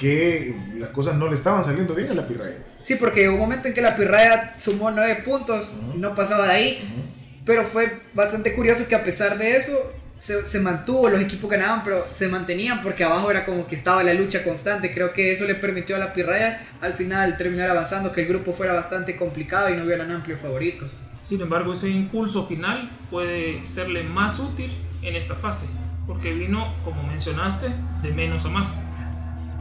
que 0.00 0.54
las 0.78 0.90
cosas 0.90 1.16
no 1.16 1.28
le 1.28 1.34
estaban 1.34 1.64
saliendo 1.64 1.94
bien 1.94 2.10
a 2.10 2.14
la 2.14 2.26
Pirraya. 2.26 2.64
Sí, 2.80 2.96
porque 2.96 3.28
hubo 3.28 3.34
un 3.34 3.40
momento 3.40 3.68
en 3.68 3.74
que 3.74 3.80
la 3.80 3.96
Pirraya 3.96 4.56
sumó 4.56 4.90
nueve 4.90 5.22
puntos, 5.24 5.72
no 5.96 6.14
pasaba 6.14 6.46
de 6.46 6.52
ahí, 6.52 7.04
pero 7.44 7.64
fue 7.64 8.00
bastante 8.14 8.54
curioso 8.54 8.86
que 8.88 8.94
a 8.94 9.04
pesar 9.04 9.38
de 9.38 9.56
eso 9.56 9.72
se, 10.18 10.46
se, 10.46 10.60
mantuvo, 10.60 11.08
los 11.08 11.20
equipos 11.20 11.50
ganaban, 11.50 11.82
pero 11.84 12.06
se 12.08 12.28
mantenían 12.28 12.82
porque 12.82 13.04
abajo 13.04 13.30
era 13.30 13.44
como 13.44 13.66
que 13.66 13.74
estaba 13.74 14.02
la 14.02 14.14
lucha 14.14 14.42
constante. 14.42 14.92
Creo 14.92 15.12
que 15.12 15.32
eso 15.32 15.44
le 15.44 15.54
permitió 15.54 15.96
a 15.96 15.98
la 15.98 16.12
Pirraya 16.12 16.66
al 16.80 16.94
final 16.94 17.36
terminar 17.36 17.70
avanzando, 17.70 18.12
que 18.12 18.22
el 18.22 18.28
grupo 18.28 18.52
fuera 18.52 18.72
bastante 18.72 19.16
complicado 19.16 19.70
y 19.70 19.76
no 19.76 19.84
hubieran 19.84 20.10
amplios 20.10 20.40
favoritos. 20.40 20.92
Sin 21.22 21.40
embargo, 21.40 21.72
ese 21.72 21.88
impulso 21.88 22.46
final 22.46 22.90
puede 23.10 23.66
serle 23.66 24.02
más 24.02 24.38
útil 24.38 24.70
en 25.02 25.16
esta 25.16 25.34
fase 25.34 25.68
porque 26.06 26.32
vino, 26.32 26.74
como 26.84 27.02
mencionaste, 27.02 27.68
de 28.02 28.12
menos 28.12 28.44
a 28.44 28.50
más. 28.50 28.82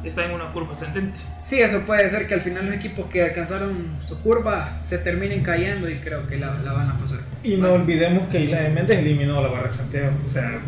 Está 0.04 0.26
en 0.26 0.32
una 0.32 0.52
curva 0.52 0.74
ascendente. 0.74 1.18
Sí, 1.44 1.60
eso 1.62 1.82
puede 1.82 2.10
ser 2.10 2.28
que 2.28 2.34
al 2.34 2.42
final 2.42 2.66
los 2.66 2.76
equipos 2.76 3.06
que 3.06 3.24
alcanzaron 3.24 3.72
su 4.02 4.22
curva 4.22 4.80
se 4.84 4.98
terminen 4.98 5.44
cayendo 5.44 5.90
y 5.90 5.96
creo 5.96 6.28
que 6.28 6.38
la, 6.38 6.50
van 6.50 6.90
a 6.90 6.98
pasar. 6.98 7.20
Y 7.44 7.56
no 7.56 7.74
olvidemos 7.74 8.28
que 8.28 8.42
Isla 8.42 8.62
de 8.62 8.70
Méndez 8.70 9.00
eliminó 9.00 9.40
a 9.40 9.42
la 9.44 9.48
Barra 9.48 9.68
de 9.68 9.74
Santiago. 9.74 10.12
O 10.28 10.30
sea, 10.30 10.60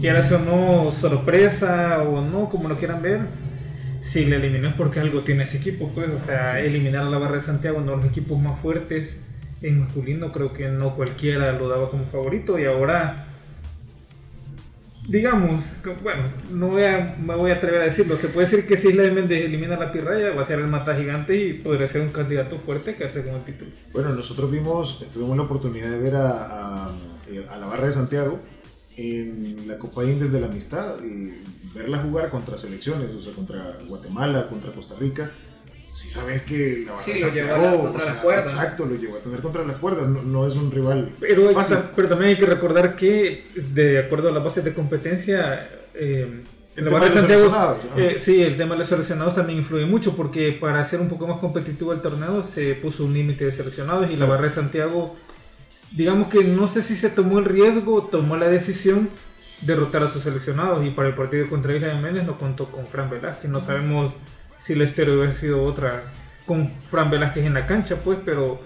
quiera 0.00 0.20
o 0.20 0.38
no 0.38 0.92
sorpresa 0.92 2.02
o 2.02 2.20
no, 2.20 2.48
como 2.48 2.68
lo 2.68 2.76
quieran 2.76 3.00
ver, 3.00 3.20
si 4.02 4.26
le 4.26 4.36
eliminó 4.36 4.68
es 4.68 4.74
porque 4.74 5.00
algo 5.00 5.22
tiene 5.22 5.44
ese 5.44 5.56
equipo, 5.56 5.90
pues. 5.94 6.08
O 6.10 6.20
sea, 6.20 6.60
eliminar 6.60 7.06
a 7.06 7.10
la 7.10 7.18
Barra 7.18 7.36
de 7.36 7.40
Santiago, 7.40 7.78
uno 7.78 7.92
de 7.92 7.96
los 7.98 8.06
equipos 8.06 8.38
más 8.38 8.60
fuertes 8.60 9.18
en 9.62 9.80
masculino, 9.80 10.32
creo 10.32 10.52
que 10.52 10.68
no 10.68 10.94
cualquiera 10.94 11.52
lo 11.52 11.68
daba 11.68 11.88
como 11.88 12.04
favorito 12.04 12.58
y 12.58 12.66
ahora 12.66 13.26
digamos, 15.08 15.72
bueno, 16.02 16.24
no 16.50 16.68
voy 16.68 16.82
a, 16.82 17.16
me 17.20 17.34
voy 17.34 17.50
a 17.50 17.54
atrever 17.54 17.82
a 17.82 17.84
decirlo, 17.84 18.16
se 18.16 18.28
puede 18.28 18.46
decir 18.46 18.66
que 18.66 18.76
si 18.76 18.88
Isla 18.88 19.04
de 19.04 19.12
Méndez 19.12 19.44
elimina 19.44 19.76
la 19.76 19.92
pirraya, 19.92 20.34
va 20.34 20.42
a 20.42 20.44
ser 20.44 20.58
el 20.58 20.66
mata 20.68 20.96
gigante 20.96 21.36
y 21.36 21.52
podría 21.54 21.86
ser 21.86 22.02
un 22.02 22.08
candidato 22.08 22.58
fuerte 22.58 22.96
que 22.96 23.04
hace 23.04 23.24
con 23.24 23.34
el 23.34 23.44
título. 23.44 23.70
Bueno, 23.92 24.10
nosotros 24.14 24.50
vimos, 24.50 25.04
tuvimos 25.12 25.36
la 25.36 25.44
oportunidad 25.44 25.90
de 25.90 25.98
ver 25.98 26.16
a, 26.16 26.30
a, 26.30 26.86
a, 26.86 27.56
la 27.58 27.66
barra 27.66 27.86
de 27.86 27.92
Santiago 27.92 28.40
en 28.96 29.68
la 29.68 29.78
Copa 29.78 30.04
Indes 30.04 30.32
de 30.32 30.40
la 30.40 30.46
Amistad 30.46 30.96
y 31.04 31.32
verla 31.76 31.98
jugar 31.98 32.30
contra 32.30 32.56
selecciones, 32.56 33.14
o 33.14 33.20
sea, 33.20 33.32
contra 33.32 33.78
Guatemala, 33.86 34.48
contra 34.48 34.72
Costa 34.72 34.94
Rica 34.98 35.30
si 35.96 36.10
sabes 36.10 36.42
que 36.42 36.84
la 36.86 37.00
sí, 37.00 37.18
lo 37.18 37.32
llevó 37.32 37.84
contra 37.84 38.04
las 38.04 38.16
cuerdas. 38.16 38.52
Exacto, 38.52 38.84
lo 38.84 38.96
llevó 38.96 39.16
a 39.16 39.20
tener 39.20 39.40
contra 39.40 39.64
las 39.64 39.76
cuerdas, 39.76 40.06
no, 40.06 40.46
es 40.46 40.54
un 40.54 40.70
rival 40.70 41.16
pero 41.18 41.50
fácil. 41.52 41.78
pero 41.96 42.06
también 42.06 42.32
hay 42.32 42.36
que 42.36 42.44
recordar 42.44 42.96
que, 42.96 43.46
de 43.54 44.00
acuerdo 44.00 44.28
a 44.28 44.32
las 44.32 44.44
bases 44.44 44.62
de 44.62 44.74
competencia, 44.74 45.70
eh, 45.94 46.42
el 46.76 46.84
tema 46.84 47.00
de 47.00 47.06
los 47.06 47.14
seleccionados. 47.14 47.78
Eh, 47.96 48.16
sí, 48.20 48.42
el 48.42 48.58
tema 48.58 48.74
de 48.74 48.80
los 48.80 48.88
seleccionados 48.88 49.34
también 49.34 49.60
influye 49.60 49.86
mucho 49.86 50.14
porque 50.14 50.52
para 50.52 50.80
hacer 50.80 51.00
un 51.00 51.08
poco 51.08 51.26
más 51.26 51.38
competitivo 51.38 51.94
el 51.94 52.02
torneo 52.02 52.42
se 52.42 52.74
puso 52.74 53.06
un 53.06 53.14
límite 53.14 53.46
de 53.46 53.52
seleccionados 53.52 54.10
y 54.10 54.16
la 54.16 54.26
barra 54.26 54.44
de 54.44 54.50
Santiago, 54.50 55.16
digamos 55.92 56.28
que 56.28 56.44
no 56.44 56.68
sé 56.68 56.82
si 56.82 56.94
se 56.94 57.08
tomó 57.08 57.38
el 57.38 57.46
riesgo, 57.46 58.02
tomó 58.02 58.36
la 58.36 58.48
decisión 58.48 59.08
de 59.62 59.72
derrotar 59.72 60.02
a 60.02 60.10
sus 60.10 60.24
seleccionados 60.24 60.84
y 60.84 60.90
para 60.90 61.08
el 61.08 61.14
partido 61.14 61.48
contra 61.48 61.74
Isla 61.74 61.88
de 61.88 62.02
Méndez 62.02 62.26
no 62.26 62.36
contó 62.36 62.66
con 62.66 62.86
Fran 62.86 63.08
Velázquez, 63.08 63.50
no 63.50 63.62
sabemos 63.62 64.12
si 64.58 64.74
la 64.74 64.84
estéreo 64.84 65.16
hubiera 65.16 65.32
sido 65.32 65.62
otra 65.62 66.02
con 66.46 66.70
Fran 66.70 67.10
Velázquez 67.10 67.44
en 67.44 67.54
la 67.54 67.66
cancha, 67.66 67.96
pues, 67.96 68.18
pero 68.24 68.60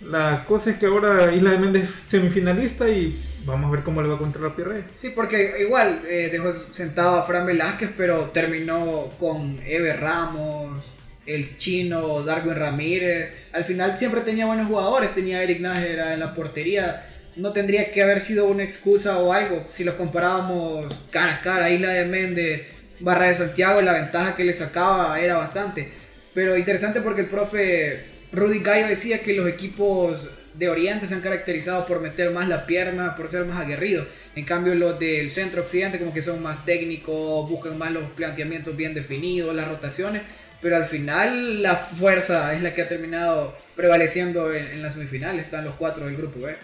la 0.00 0.44
cosa 0.46 0.70
es 0.70 0.76
que 0.76 0.86
ahora 0.86 1.34
Isla 1.34 1.52
de 1.52 1.58
Méndez 1.58 1.88
semifinalista 2.06 2.88
y 2.88 3.22
vamos 3.46 3.68
a 3.68 3.72
ver 3.72 3.82
cómo 3.82 4.02
le 4.02 4.08
va 4.08 4.18
contra 4.18 4.42
la 4.42 4.54
Pirrey. 4.54 4.84
Sí, 4.94 5.12
porque 5.14 5.56
igual 5.60 6.02
eh, 6.08 6.28
dejó 6.30 6.52
sentado 6.72 7.16
a 7.16 7.26
Fran 7.26 7.46
Velázquez, 7.46 7.90
pero 7.96 8.30
terminó 8.32 9.08
con 9.18 9.60
Ever 9.64 10.00
Ramos, 10.00 10.84
el 11.26 11.56
chino 11.56 12.22
Darwin 12.22 12.54
Ramírez. 12.54 13.32
Al 13.52 13.64
final 13.64 13.96
siempre 13.96 14.20
tenía 14.20 14.46
buenos 14.46 14.68
jugadores, 14.68 15.14
tenía 15.14 15.42
Eric 15.42 15.60
Nájera 15.60 16.12
en 16.12 16.20
la 16.20 16.34
portería. 16.34 17.06
No 17.36 17.52
tendría 17.52 17.90
que 17.90 18.02
haber 18.02 18.20
sido 18.20 18.46
una 18.46 18.62
excusa 18.62 19.18
o 19.18 19.32
algo 19.32 19.64
si 19.68 19.84
los 19.84 19.94
comparábamos 19.94 20.86
cara 21.10 21.36
a 21.36 21.40
cara, 21.40 21.70
Isla 21.70 21.90
de 21.90 22.04
Méndez 22.04 22.62
Barra 23.00 23.28
de 23.28 23.34
Santiago, 23.34 23.80
la 23.80 23.92
ventaja 23.92 24.36
que 24.36 24.44
le 24.44 24.54
sacaba 24.54 25.20
era 25.20 25.36
bastante. 25.36 25.88
Pero 26.32 26.56
interesante 26.56 27.00
porque 27.00 27.22
el 27.22 27.28
profe 27.28 28.04
Rudy 28.32 28.60
Gallo 28.60 28.88
decía 28.88 29.22
que 29.22 29.34
los 29.34 29.48
equipos 29.48 30.28
de 30.54 30.68
Oriente 30.68 31.06
se 31.06 31.14
han 31.14 31.20
caracterizado 31.20 31.86
por 31.86 32.00
meter 32.00 32.30
más 32.30 32.48
la 32.48 32.66
pierna, 32.66 33.16
por 33.16 33.30
ser 33.30 33.44
más 33.44 33.60
aguerridos. 33.60 34.06
En 34.36 34.44
cambio, 34.44 34.74
los 34.74 34.98
del 34.98 35.30
centro 35.30 35.62
occidente, 35.62 35.98
como 35.98 36.12
que 36.12 36.22
son 36.22 36.42
más 36.42 36.64
técnicos, 36.64 37.48
buscan 37.48 37.78
más 37.78 37.92
los 37.92 38.10
planteamientos 38.12 38.76
bien 38.76 38.94
definidos, 38.94 39.54
las 39.54 39.68
rotaciones. 39.68 40.22
Pero 40.60 40.76
al 40.76 40.86
final, 40.86 41.62
la 41.62 41.76
fuerza 41.76 42.54
es 42.54 42.62
la 42.62 42.74
que 42.74 42.82
ha 42.82 42.88
terminado 42.88 43.54
prevaleciendo 43.76 44.52
en, 44.52 44.82
las 44.82 44.94
semifinales. 44.94 45.46
Están 45.46 45.64
los 45.64 45.74
cuatro 45.74 46.06
del 46.06 46.16
grupo 46.16 46.40
B. 46.40 46.56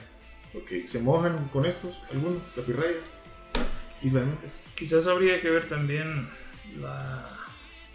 Ok, 0.54 0.86
¿se 0.86 1.00
mojan 1.00 1.48
con 1.52 1.66
estos 1.66 2.02
algunos? 2.10 2.42
¿La 2.56 2.62
Pirraya? 2.64 2.96
¿Isla 4.02 4.22
Quizás 4.74 5.06
habría 5.06 5.40
que 5.40 5.50
ver 5.50 5.68
también 5.68 6.28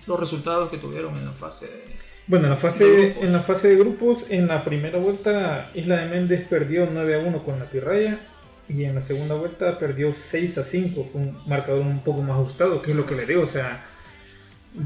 los 0.07 0.19
resultados 0.19 0.69
que 0.69 0.77
tuvieron 0.77 1.15
en 1.15 1.25
la 1.25 1.31
fase 1.31 1.69
bueno, 2.27 2.45
en 2.45 2.51
la 2.51 2.57
fase, 2.57 3.15
en 3.21 3.33
la 3.33 3.39
fase 3.39 3.67
de 3.69 3.75
grupos, 3.75 4.25
en 4.29 4.47
la 4.47 4.63
primera 4.63 4.97
vuelta 4.97 5.69
Isla 5.75 5.97
de 5.97 6.09
Méndez 6.09 6.47
perdió 6.47 6.89
9 6.91 7.15
a 7.15 7.19
1 7.19 7.43
con 7.43 7.59
la 7.59 7.65
Pirraya 7.65 8.17
y 8.67 8.83
en 8.83 8.95
la 8.95 9.01
segunda 9.01 9.35
vuelta 9.35 9.77
perdió 9.77 10.11
6 10.11 10.57
a 10.57 10.63
5. 10.63 11.09
Fue 11.11 11.21
un 11.21 11.37
marcador 11.47 11.81
un 11.81 12.03
poco 12.03 12.23
más 12.23 12.39
ajustado, 12.39 12.81
que 12.81 12.91
es 12.91 12.97
lo 12.97 13.05
que 13.05 13.13
le 13.13 13.27
digo. 13.27 13.43
O 13.43 13.47
sea, 13.47 13.85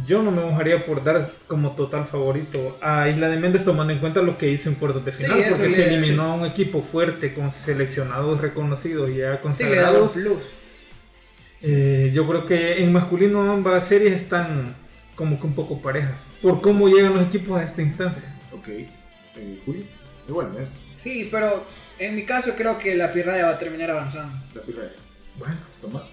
yo 0.05 0.21
no 0.21 0.31
me 0.31 0.41
mojaría 0.41 0.85
por 0.85 1.01
dar 1.01 1.31
como 1.47 1.77
total 1.77 2.05
favorito 2.05 2.77
a 2.81 3.07
Isla 3.07 3.29
de 3.29 3.37
Méndez 3.37 3.63
tomando 3.63 3.93
en 3.93 3.99
cuenta 3.99 4.21
lo 4.21 4.37
que 4.37 4.49
hizo 4.49 4.67
en 4.67 4.75
cuartos 4.75 5.05
de 5.05 5.13
final, 5.13 5.45
porque 5.49 5.69
se 5.69 5.87
eliminó 5.87 6.23
a 6.23 6.35
un 6.35 6.45
equipo 6.45 6.81
fuerte 6.81 7.33
con 7.33 7.53
seleccionados 7.53 8.41
reconocidos 8.41 9.09
y 9.11 9.17
ya 9.17 9.39
consagrados. 9.39 10.11
Sí, 10.11 10.19
eh, 11.63 12.11
yo 12.13 12.27
creo 12.27 12.45
que 12.45 12.83
en 12.83 12.91
masculino 12.93 13.51
ambas 13.51 13.87
series 13.87 14.13
están 14.13 14.75
como 15.15 15.39
que 15.39 15.47
un 15.47 15.53
poco 15.53 15.81
parejas. 15.81 16.21
Por 16.41 16.61
cómo 16.61 16.87
llegan 16.87 17.13
los 17.13 17.27
equipos 17.27 17.59
a 17.59 17.63
esta 17.63 17.81
instancia. 17.81 18.33
Ok. 18.51 18.69
Eh, 18.69 19.59
Julio, 19.65 19.83
igual, 20.27 20.51
¿eh? 20.57 20.65
Sí, 20.91 21.27
pero 21.31 21.65
en 21.97 22.15
mi 22.15 22.25
caso 22.25 22.53
creo 22.55 22.77
que 22.77 22.95
la 22.95 23.11
Pirraya 23.11 23.45
va 23.45 23.51
a 23.51 23.59
terminar 23.59 23.91
avanzando. 23.91 24.33
La 24.53 24.61
Pirraya. 24.61 24.93
Bueno, 25.37 25.57
Tomás. 25.81 26.09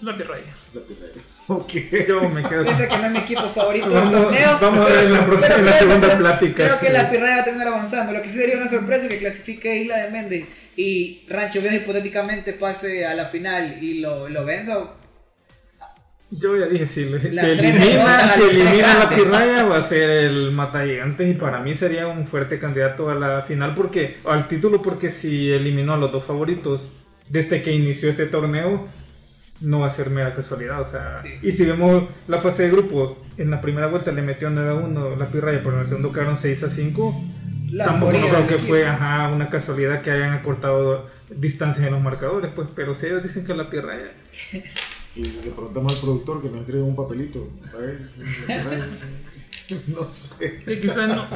La 0.00 0.16
Pirraya. 0.16 0.54
La 0.72 0.80
Pirraya. 0.80 1.12
Ok. 1.46 1.72
Yo 2.08 2.26
me 2.30 2.42
quedo. 2.42 2.64
Piensa 2.64 2.88
que 2.88 2.96
no 2.96 3.04
es 3.04 3.10
mi 3.10 3.18
equipo 3.18 3.46
favorito 3.50 3.90
vamos, 3.90 4.10
del 4.12 4.22
torneo. 4.22 4.58
Vamos 4.62 4.80
a 4.80 4.84
ver 4.84 5.04
en 5.04 5.12
la, 5.12 5.56
en 5.58 5.66
la 5.66 5.72
segunda 5.74 6.16
plática. 6.16 6.64
Creo 6.64 6.80
que 6.80 6.88
la 6.88 7.10
Pirraya 7.10 7.36
va 7.36 7.42
a 7.42 7.44
terminar 7.44 7.68
avanzando. 7.68 8.12
Lo 8.14 8.22
que 8.22 8.30
sí 8.30 8.38
sería 8.38 8.56
una 8.56 8.68
sorpresa 8.68 9.08
que 9.08 9.18
clasifique 9.18 9.76
Isla 9.76 9.98
de 9.98 10.10
Méndez 10.10 10.46
y 10.76 11.24
Rancho 11.28 11.60
Viejo 11.60 11.76
hipotéticamente 11.76 12.52
pase 12.54 13.06
a 13.06 13.14
la 13.14 13.26
final 13.26 13.82
y 13.82 14.00
lo, 14.00 14.28
lo 14.28 14.44
venza 14.44 14.94
yo 16.30 16.56
ya 16.56 16.66
dije, 16.66 16.86
si, 16.86 17.04
se 17.04 17.52
elimina, 17.52 18.28
si 18.28 18.42
elimina 18.42 18.94
la 18.98 19.10
pirraya 19.10 19.64
va 19.64 19.76
a 19.76 19.80
ser 19.80 20.10
el 20.10 20.50
mata 20.50 20.84
gigantes 20.84 21.30
y 21.30 21.34
para 21.34 21.60
mí 21.60 21.74
sería 21.74 22.08
un 22.08 22.26
fuerte 22.26 22.58
candidato 22.58 23.08
a 23.10 23.14
la 23.14 23.42
final 23.42 23.74
porque 23.74 24.16
al 24.24 24.48
título 24.48 24.82
porque 24.82 25.10
si 25.10 25.52
eliminó 25.52 25.94
a 25.94 25.96
los 25.96 26.10
dos 26.10 26.24
favoritos 26.24 26.88
desde 27.28 27.62
que 27.62 27.72
inició 27.72 28.10
este 28.10 28.26
torneo 28.26 28.88
no 29.60 29.80
va 29.80 29.86
a 29.86 29.90
ser 29.90 30.10
mera 30.10 30.34
casualidad, 30.34 30.80
o 30.80 30.84
sea, 30.84 31.22
y 31.40 31.52
si 31.52 31.64
vemos 31.64 32.04
la 32.26 32.38
fase 32.38 32.64
de 32.64 32.70
grupos, 32.70 33.16
en 33.38 33.50
la 33.50 33.60
primera 33.60 33.86
vuelta 33.86 34.12
le 34.12 34.20
metió 34.20 34.50
9 34.50 34.68
a 34.68 34.74
1 34.74 35.16
la 35.16 35.30
pirraya, 35.30 35.62
pero 35.62 35.74
en 35.74 35.80
el 35.80 35.86
segundo 35.86 36.12
quedaron 36.12 36.38
6 36.38 36.64
a 36.64 36.68
5. 36.68 37.24
Tampoco 37.78 38.12
no 38.12 38.28
creo 38.28 38.46
que 38.46 38.58
fue 38.58 38.86
ajá, 38.86 39.28
una 39.28 39.48
casualidad 39.48 40.02
que 40.02 40.10
hayan 40.10 40.32
acortado 40.32 41.06
distancia 41.30 41.86
en 41.86 41.92
los 41.92 42.02
marcadores, 42.02 42.50
pues, 42.54 42.68
pero 42.74 42.94
si 42.94 43.06
ellos 43.06 43.22
dicen 43.22 43.44
que 43.44 43.54
la 43.54 43.70
pirraya 43.70 44.12
Y 45.16 45.24
le 45.24 45.50
preguntamos 45.50 45.94
al 45.94 46.00
productor 46.00 46.42
que 46.42 46.48
nos 46.48 46.60
escribe 46.60 46.82
un 46.82 46.96
papelito. 46.96 47.48
A 47.72 47.76
ver, 47.76 48.00
no 49.86 50.04
sé. 50.04 50.60
Que 50.64 50.80
quizás 50.80 51.08
no. 51.08 51.26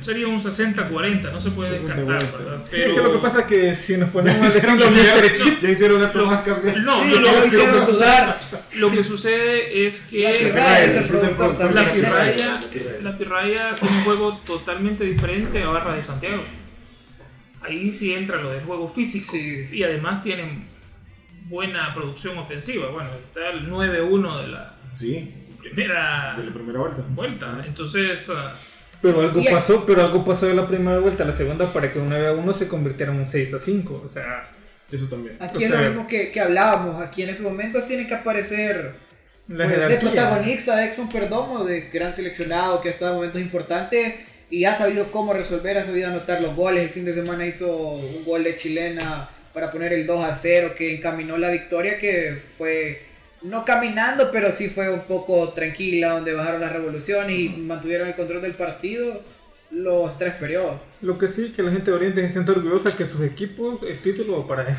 Sería 0.00 0.26
un 0.26 0.38
60-40, 0.38 1.32
no 1.32 1.40
se 1.40 1.50
puede 1.50 1.72
descartar, 1.72 2.04
¿verdad? 2.06 2.62
Sí, 2.64 2.80
es 2.80 2.88
que 2.88 3.00
lo 3.00 3.12
que 3.12 3.18
pasa 3.18 3.40
es 3.40 3.46
que 3.46 3.74
si 3.74 3.96
nos 3.96 4.10
ponemos 4.10 4.40
a 4.40 4.52
decir 4.52 4.72
lo 4.78 4.90
Mr. 4.90 5.60
Ya 5.62 5.70
hicieron 5.70 5.98
una 5.98 6.10
toma 6.12 6.42
cambiar. 6.42 6.78
No, 6.78 7.02
sí, 7.02 7.10
no, 7.10 7.20
lo, 7.20 7.42
que 7.42 7.50
sucede, 7.50 8.34
lo 8.74 8.90
que 8.90 9.04
sucede 9.04 9.86
es 9.86 10.02
que 10.02 10.52
la 11.72 11.92
pirraya, 11.92 12.60
la 13.02 13.18
pirraya 13.18 13.76
tiene 13.76 13.98
un 13.98 14.04
juego 14.04 14.40
totalmente 14.46 15.04
diferente 15.04 15.62
a 15.62 15.68
Barra 15.68 15.94
de 15.94 16.02
Santiago. 16.02 16.42
Ahí 17.62 17.90
sí 17.90 18.14
entra 18.14 18.40
lo 18.40 18.50
del 18.50 18.62
juego 18.62 18.88
físico. 18.88 19.36
Y 19.36 19.82
además 19.82 20.22
tienen 20.22 20.68
buena 21.48 21.92
producción 21.94 22.38
ofensiva. 22.38 22.88
Bueno, 22.90 23.10
está 23.14 23.50
el 23.50 23.68
9-1 23.70 24.40
de 24.42 24.48
la 24.48 24.74
primera, 25.58 26.34
de 26.36 26.44
la 26.44 26.52
primera 26.52 26.78
vuelta. 26.78 27.04
vuelta. 27.10 27.64
Entonces... 27.66 28.30
Ah, 28.34 28.54
pero 29.00 29.20
algo 29.20 29.42
pasó, 29.50 29.86
pero 29.86 30.02
algo 30.02 30.24
pasó 30.24 30.46
de 30.46 30.54
la 30.54 30.66
primera 30.66 30.98
vuelta 30.98 31.22
a 31.22 31.26
la 31.26 31.32
segunda 31.32 31.72
para 31.72 31.92
que 31.92 32.00
un 32.00 32.08
9 32.08 32.28
a 32.28 32.32
1 32.32 32.54
se 32.54 32.66
convirtiera 32.66 33.12
en 33.12 33.18
un 33.18 33.26
6 33.26 33.54
a 33.54 33.58
5. 33.60 34.02
O 34.04 34.08
sea, 34.08 34.50
eso 34.90 35.08
también. 35.08 35.36
Aquí 35.38 35.64
es 35.64 35.70
lo 35.70 35.78
mismo 35.78 36.06
que, 36.06 36.32
que, 36.32 36.40
hablábamos. 36.40 37.00
Aquí 37.00 37.22
en 37.22 37.30
esos 37.30 37.42
momentos 37.42 37.86
tiene 37.86 38.08
que 38.08 38.14
aparecer 38.14 38.94
pues, 39.46 39.68
de 39.68 39.96
protagonista 39.96 40.76
de 40.76 40.86
Exxon 40.86 41.08
Perdomo, 41.08 41.64
de 41.64 41.82
gran 41.92 42.12
seleccionado 42.12 42.80
que 42.80 42.88
ha 42.88 42.90
estado 42.90 43.12
en 43.12 43.16
momentos 43.18 43.40
importantes 43.40 44.14
y 44.50 44.64
ha 44.64 44.74
sabido 44.74 45.10
cómo 45.10 45.32
resolver, 45.32 45.78
ha 45.78 45.84
sabido 45.84 46.08
anotar 46.08 46.42
los 46.42 46.56
goles. 46.56 46.82
El 46.84 46.90
fin 46.90 47.04
de 47.04 47.14
semana 47.14 47.46
hizo 47.46 47.76
un 47.76 48.24
gol 48.24 48.44
de 48.44 48.56
chilena 48.56 49.28
para 49.54 49.70
poner 49.70 49.92
el 49.92 50.06
2 50.06 50.24
a 50.24 50.34
0 50.34 50.74
que 50.76 50.96
encaminó 50.96 51.38
la 51.38 51.50
victoria 51.50 51.98
que 51.98 52.36
fue 52.58 53.07
no 53.42 53.64
caminando, 53.64 54.30
pero 54.32 54.52
sí 54.52 54.68
fue 54.68 54.90
un 54.90 55.02
poco 55.02 55.50
tranquila, 55.50 56.14
donde 56.14 56.32
bajaron 56.32 56.60
las 56.60 56.72
revoluciones 56.72 57.38
y 57.38 57.48
mantuvieron 57.50 58.08
el 58.08 58.14
control 58.14 58.42
del 58.42 58.52
partido 58.52 59.20
los 59.70 60.16
tres 60.18 60.34
periodos. 60.34 60.80
Lo 61.02 61.18
que 61.18 61.28
sí, 61.28 61.52
que 61.52 61.62
la 61.62 61.70
gente 61.70 61.90
de 61.90 61.96
Oriente 61.96 62.26
se 62.26 62.32
siente 62.32 62.52
orgullosa 62.52 62.96
que 62.96 63.06
sus 63.06 63.20
equipos, 63.22 63.80
el 63.82 63.98
título 63.98 64.46
para 64.46 64.78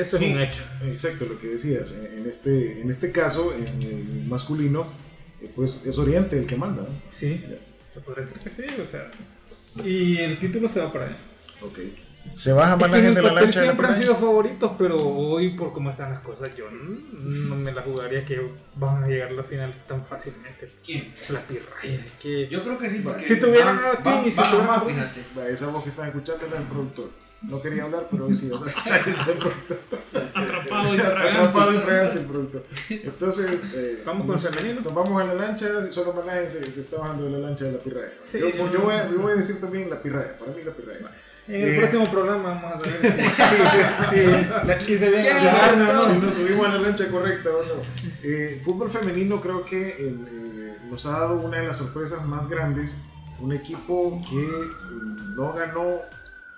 eso 0.00 0.16
es 0.16 0.22
un 0.22 0.40
hecho. 0.40 0.62
Exacto, 0.86 1.26
lo 1.26 1.38
que 1.38 1.48
decías. 1.48 1.92
En 1.92 2.26
este, 2.26 2.80
en 2.80 2.88
este 2.88 3.12
caso, 3.12 3.52
en 3.54 3.82
el 3.82 4.24
masculino, 4.26 4.86
eh, 5.42 5.50
pues 5.54 5.84
es 5.84 5.98
Oriente 5.98 6.38
el 6.38 6.46
que 6.46 6.56
manda. 6.56 6.82
¿no? 6.82 6.88
Sí, 7.10 7.44
se 7.92 8.00
podría 8.00 8.24
decir 8.24 8.40
que 8.40 8.50
sí, 8.50 8.64
o 8.80 8.86
sea. 8.90 9.10
Y 9.84 10.16
el 10.18 10.38
título 10.38 10.68
se 10.68 10.80
va 10.80 10.90
para 10.90 11.06
allá. 11.06 11.16
Ok. 11.60 11.78
Se 12.34 12.52
baja 12.52 12.72
Es 12.74 12.78
que 12.78 12.84
en 12.84 12.90
Managen 12.90 13.06
el 13.08 13.14
de 13.14 13.22
la 13.22 13.32
lancha 13.32 13.58
la 13.60 13.64
siempre 13.64 13.86
han 13.86 14.02
sido 14.02 14.16
favoritos, 14.16 14.72
pero 14.78 14.96
hoy 14.96 15.50
por 15.56 15.72
cómo 15.72 15.90
están 15.90 16.10
las 16.10 16.20
cosas, 16.20 16.54
yo 16.56 16.64
no 16.70 17.56
me 17.56 17.72
la 17.72 17.82
jugaría 17.82 18.24
que 18.24 18.40
van 18.74 19.04
a 19.04 19.08
llegar 19.08 19.28
a 19.28 19.32
la 19.32 19.42
final 19.42 19.74
tan 19.88 20.04
fácilmente. 20.04 20.70
¿Quién? 20.84 21.12
La 21.30 21.40
pirraya, 21.40 22.04
es 22.04 22.12
que 22.20 22.48
Yo 22.48 22.62
creo 22.62 22.76
que 22.78 22.90
sí. 22.90 23.00
porque 23.02 23.22
Si 23.24 23.40
tuvieran 23.40 23.78
a 23.78 24.26
y 24.26 24.30
si 24.30 24.36
tuvieran 24.42 24.66
más, 24.66 24.78
a- 24.78 24.80
fíjate. 24.86 25.20
Esa 25.50 25.68
voz 25.68 25.82
que 25.82 25.88
están 25.88 26.06
escuchando 26.08 26.46
era 26.46 26.58
el 26.58 26.64
productor. 26.64 27.10
No 27.42 27.60
quería 27.60 27.84
hablar, 27.84 28.08
pero 28.10 28.32
sí, 28.34 28.50
o 28.50 28.56
sea, 28.58 28.74
ahí 28.94 29.02
está 29.06 29.30
el 29.30 29.38
productor. 29.38 29.78
Atrapado 30.34 30.94
y 30.94 30.98
Atrapado 31.00 31.74
y 31.74 31.78
fragante. 31.78 32.18
el 32.20 32.24
productor. 32.26 32.64
Entonces, 32.90 33.46
eh, 33.74 34.02
Vamos 34.04 34.26
con 34.26 34.34
el 34.34 34.40
femenino. 34.40 34.80
Vamos 34.92 35.20
a 35.22 35.24
la 35.26 35.34
lancha, 35.34 35.66
solo 35.90 36.12
Managen 36.14 36.50
se, 36.50 36.64
se 36.64 36.80
está 36.80 36.98
bajando 36.98 37.24
de 37.24 37.30
la 37.30 37.38
lancha 37.38 37.66
de 37.66 37.72
la 37.72 37.78
pirraya. 37.78 38.12
Sí. 38.18 38.38
yo, 38.40 38.48
yo 38.70 38.80
voy 38.80 38.94
a, 38.94 39.08
yo 39.10 39.20
voy 39.20 39.32
a 39.32 39.36
decir 39.36 39.60
también 39.60 39.88
la 39.90 40.00
pirraya, 40.00 40.36
para 40.38 40.52
mí 40.52 40.62
la 40.64 40.72
pirraya. 40.72 41.10
En 41.48 41.62
el 41.62 41.74
Eh, 41.74 41.78
próximo 41.78 42.10
programa 42.10 42.48
vamos 42.54 42.72
a 42.74 42.78
ver 42.80 42.88
si, 42.90 42.96
si, 44.16 44.98
si, 44.98 45.04
no, 45.04 46.04
Si 46.04 46.12
no. 46.12 46.18
nos 46.22 46.34
subimos 46.34 46.66
a 46.66 46.70
la 46.70 46.78
lancha 46.80 47.08
correcta 47.08 47.50
o 47.50 47.62
no. 47.62 47.82
Eh, 48.24 48.60
fútbol 48.64 48.90
femenino 48.90 49.40
creo 49.40 49.64
que 49.64 49.88
eh, 49.98 50.76
nos 50.90 51.06
ha 51.06 51.12
dado 51.20 51.38
una 51.40 51.58
de 51.58 51.66
las 51.66 51.76
sorpresas 51.76 52.24
más 52.26 52.48
grandes. 52.48 52.98
Un 53.38 53.52
equipo 53.52 54.20
que 54.28 54.34
mm, 54.36 55.36
no 55.36 55.52
ganó 55.52 56.00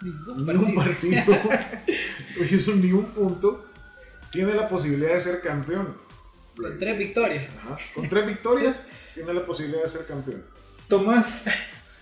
ni 0.02 0.10
un 0.54 0.74
partido, 0.74 1.22
no 2.36 2.44
hizo 2.44 2.72
ni 2.76 2.92
un 2.92 3.06
punto, 3.06 3.66
tiene 4.30 4.54
la 4.54 4.68
posibilidad 4.68 5.14
de 5.14 5.20
ser 5.20 5.40
campeón. 5.40 5.96
Con 6.56 6.78
tres 6.78 6.98
victorias. 6.98 7.46
Ajá. 7.58 7.78
Con 7.94 8.08
tres 8.08 8.26
victorias, 8.26 8.86
tiene 9.14 9.32
la 9.34 9.44
posibilidad 9.44 9.82
de 9.82 9.88
ser 9.88 10.06
campeón. 10.06 10.42
Tomás, 10.88 11.44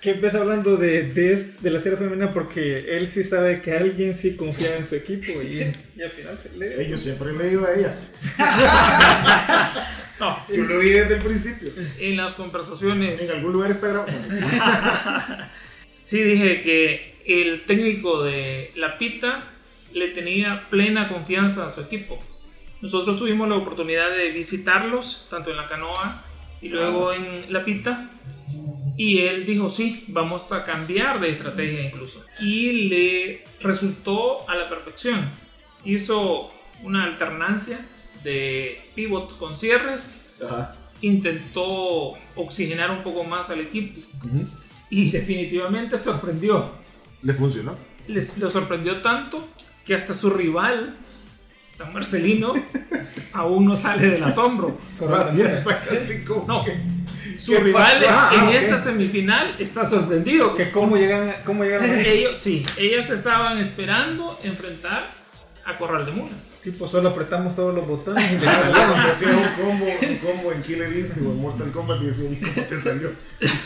que 0.00 0.10
empieza 0.12 0.38
hablando 0.38 0.76
de, 0.76 1.04
de, 1.12 1.52
de 1.60 1.70
la 1.70 1.80
serie 1.80 1.98
femenina 1.98 2.32
porque 2.32 2.96
él 2.96 3.08
sí 3.08 3.24
sabe 3.24 3.60
que 3.60 3.72
alguien 3.72 4.16
sí 4.16 4.36
confía 4.36 4.76
en 4.76 4.86
su 4.86 4.94
equipo 4.94 5.42
y, 5.42 5.72
y 5.96 6.02
al 6.02 6.10
final 6.10 6.38
se 6.38 6.56
le... 6.56 6.82
Eh, 6.82 6.88
Yo 6.88 6.96
siempre 6.98 7.30
he 7.30 7.32
leído 7.32 7.66
a 7.66 7.74
ellas. 7.74 8.10
No, 10.18 10.34
Yo 10.48 10.62
lo 10.64 10.78
vi 10.78 10.88
desde 10.88 11.16
el 11.16 11.20
principio. 11.20 11.68
en 11.98 12.16
las 12.16 12.36
conversaciones 12.36 13.20
En 13.20 13.36
algún 13.36 13.52
lugar 13.52 13.70
está 13.70 13.88
grabado. 13.88 14.10
sí 15.92 16.22
dije 16.22 16.62
que 16.62 17.15
el 17.26 17.64
técnico 17.64 18.22
de 18.22 18.72
La 18.76 18.98
Pita 18.98 19.42
le 19.92 20.08
tenía 20.08 20.68
plena 20.70 21.08
confianza 21.08 21.66
a 21.66 21.70
su 21.70 21.80
equipo. 21.80 22.22
Nosotros 22.80 23.16
tuvimos 23.16 23.48
la 23.48 23.56
oportunidad 23.56 24.10
de 24.10 24.30
visitarlos, 24.30 25.26
tanto 25.30 25.50
en 25.50 25.56
la 25.56 25.66
canoa 25.66 26.24
y 26.60 26.68
luego 26.68 27.12
en 27.12 27.52
La 27.52 27.64
Pita. 27.64 28.10
Y 28.96 29.18
él 29.18 29.44
dijo, 29.44 29.68
sí, 29.68 30.04
vamos 30.08 30.52
a 30.52 30.64
cambiar 30.64 31.20
de 31.20 31.30
estrategia 31.30 31.82
incluso. 31.82 32.24
Y 32.40 32.88
le 32.88 33.44
resultó 33.60 34.48
a 34.48 34.54
la 34.54 34.68
perfección. 34.68 35.28
Hizo 35.84 36.50
una 36.82 37.04
alternancia 37.04 37.78
de 38.22 38.80
pivot 38.94 39.36
con 39.38 39.54
cierres. 39.54 40.36
Ajá. 40.44 40.76
Intentó 41.02 42.12
oxigenar 42.36 42.90
un 42.90 43.02
poco 43.02 43.24
más 43.24 43.50
al 43.50 43.60
equipo. 43.60 44.00
Y 44.88 45.10
definitivamente 45.10 45.98
sorprendió. 45.98 46.85
Le 47.22 47.32
funcionó. 47.34 47.76
Les, 48.08 48.38
lo 48.38 48.48
sorprendió 48.50 49.00
tanto 49.02 49.48
que 49.84 49.94
hasta 49.94 50.14
su 50.14 50.30
rival, 50.30 50.96
San 51.70 51.92
Marcelino, 51.92 52.54
aún 53.32 53.64
no 53.66 53.76
sale 53.76 54.08
del 54.08 54.22
asombro. 54.24 54.78
Ah, 55.10 55.32
ya 55.36 55.44
está 55.50 55.82
así 55.90 56.24
como 56.24 56.44
No, 56.46 56.64
que- 56.64 56.76
su 57.38 57.52
¿Qué 57.52 57.60
rival 57.60 57.82
pasó? 57.82 58.04
en 58.04 58.10
Ah, 58.48 58.50
esta 58.52 58.78
semifinal 58.78 59.56
está 59.58 59.84
sorprendido. 59.84 60.54
Que 60.54 60.70
cómo 60.70 60.96
llegan, 60.96 61.34
cómo 61.44 61.64
llegaron 61.64 61.90
ahí. 61.90 62.06
Ellos, 62.06 62.38
sí, 62.38 62.64
ellas 62.78 63.10
estaban 63.10 63.58
esperando 63.58 64.38
enfrentar 64.42 65.14
a 65.66 65.76
Corral 65.76 66.06
de 66.06 66.12
Mulas. 66.12 66.60
Tipo, 66.62 66.86
solo 66.86 67.08
apretamos 67.08 67.56
todos 67.56 67.74
los 67.74 67.86
botones 67.86 68.24
y 68.32 68.38
le 68.38 68.46
salieron. 68.50 69.00
Hacía 69.00 69.30
un 69.30 69.64
combo, 69.64 69.84
un 69.84 70.16
combo 70.18 70.52
en 70.52 70.62
Killer 70.62 70.96
Instinct 70.96 71.28
o 71.28 71.32
en 71.32 71.40
Mortal 71.40 71.70
Kombat 71.72 72.02
y 72.02 72.06
decía, 72.06 72.30
¿y 72.30 72.36
cómo 72.36 72.66
te 72.66 72.78
salió? 72.78 73.10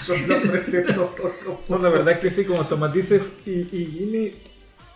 Solo 0.01 0.37
apreté 0.37 0.83
todo 0.95 1.15
lo 1.45 1.61
No, 1.69 1.83
la 1.83 1.91
verdad 1.91 2.19
que 2.19 2.31
sí, 2.31 2.45
como 2.45 2.65
Tomás 2.65 2.95
dice, 2.95 3.21
y, 3.45 3.69
y 3.71 3.87
Jimmy, 3.99 4.35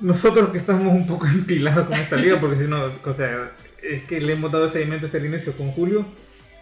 nosotros 0.01 0.49
que 0.49 0.59
estamos 0.59 0.93
un 0.95 1.07
poco 1.07 1.27
empilados 1.33 1.87
con 1.87 1.95
esta 1.95 2.17
liga, 2.17 2.41
porque 2.41 2.57
si 2.57 2.65
no, 2.65 2.91
o 3.05 3.13
sea, 3.13 3.53
es 3.83 4.05
que 4.05 4.21
le 4.21 4.33
hemos 4.33 4.51
dado 4.51 4.67
seguimiento 4.69 5.05
hasta 5.05 5.19
el 5.19 5.27
inicio 5.27 5.53
con 5.53 5.73
Julio. 5.73 6.07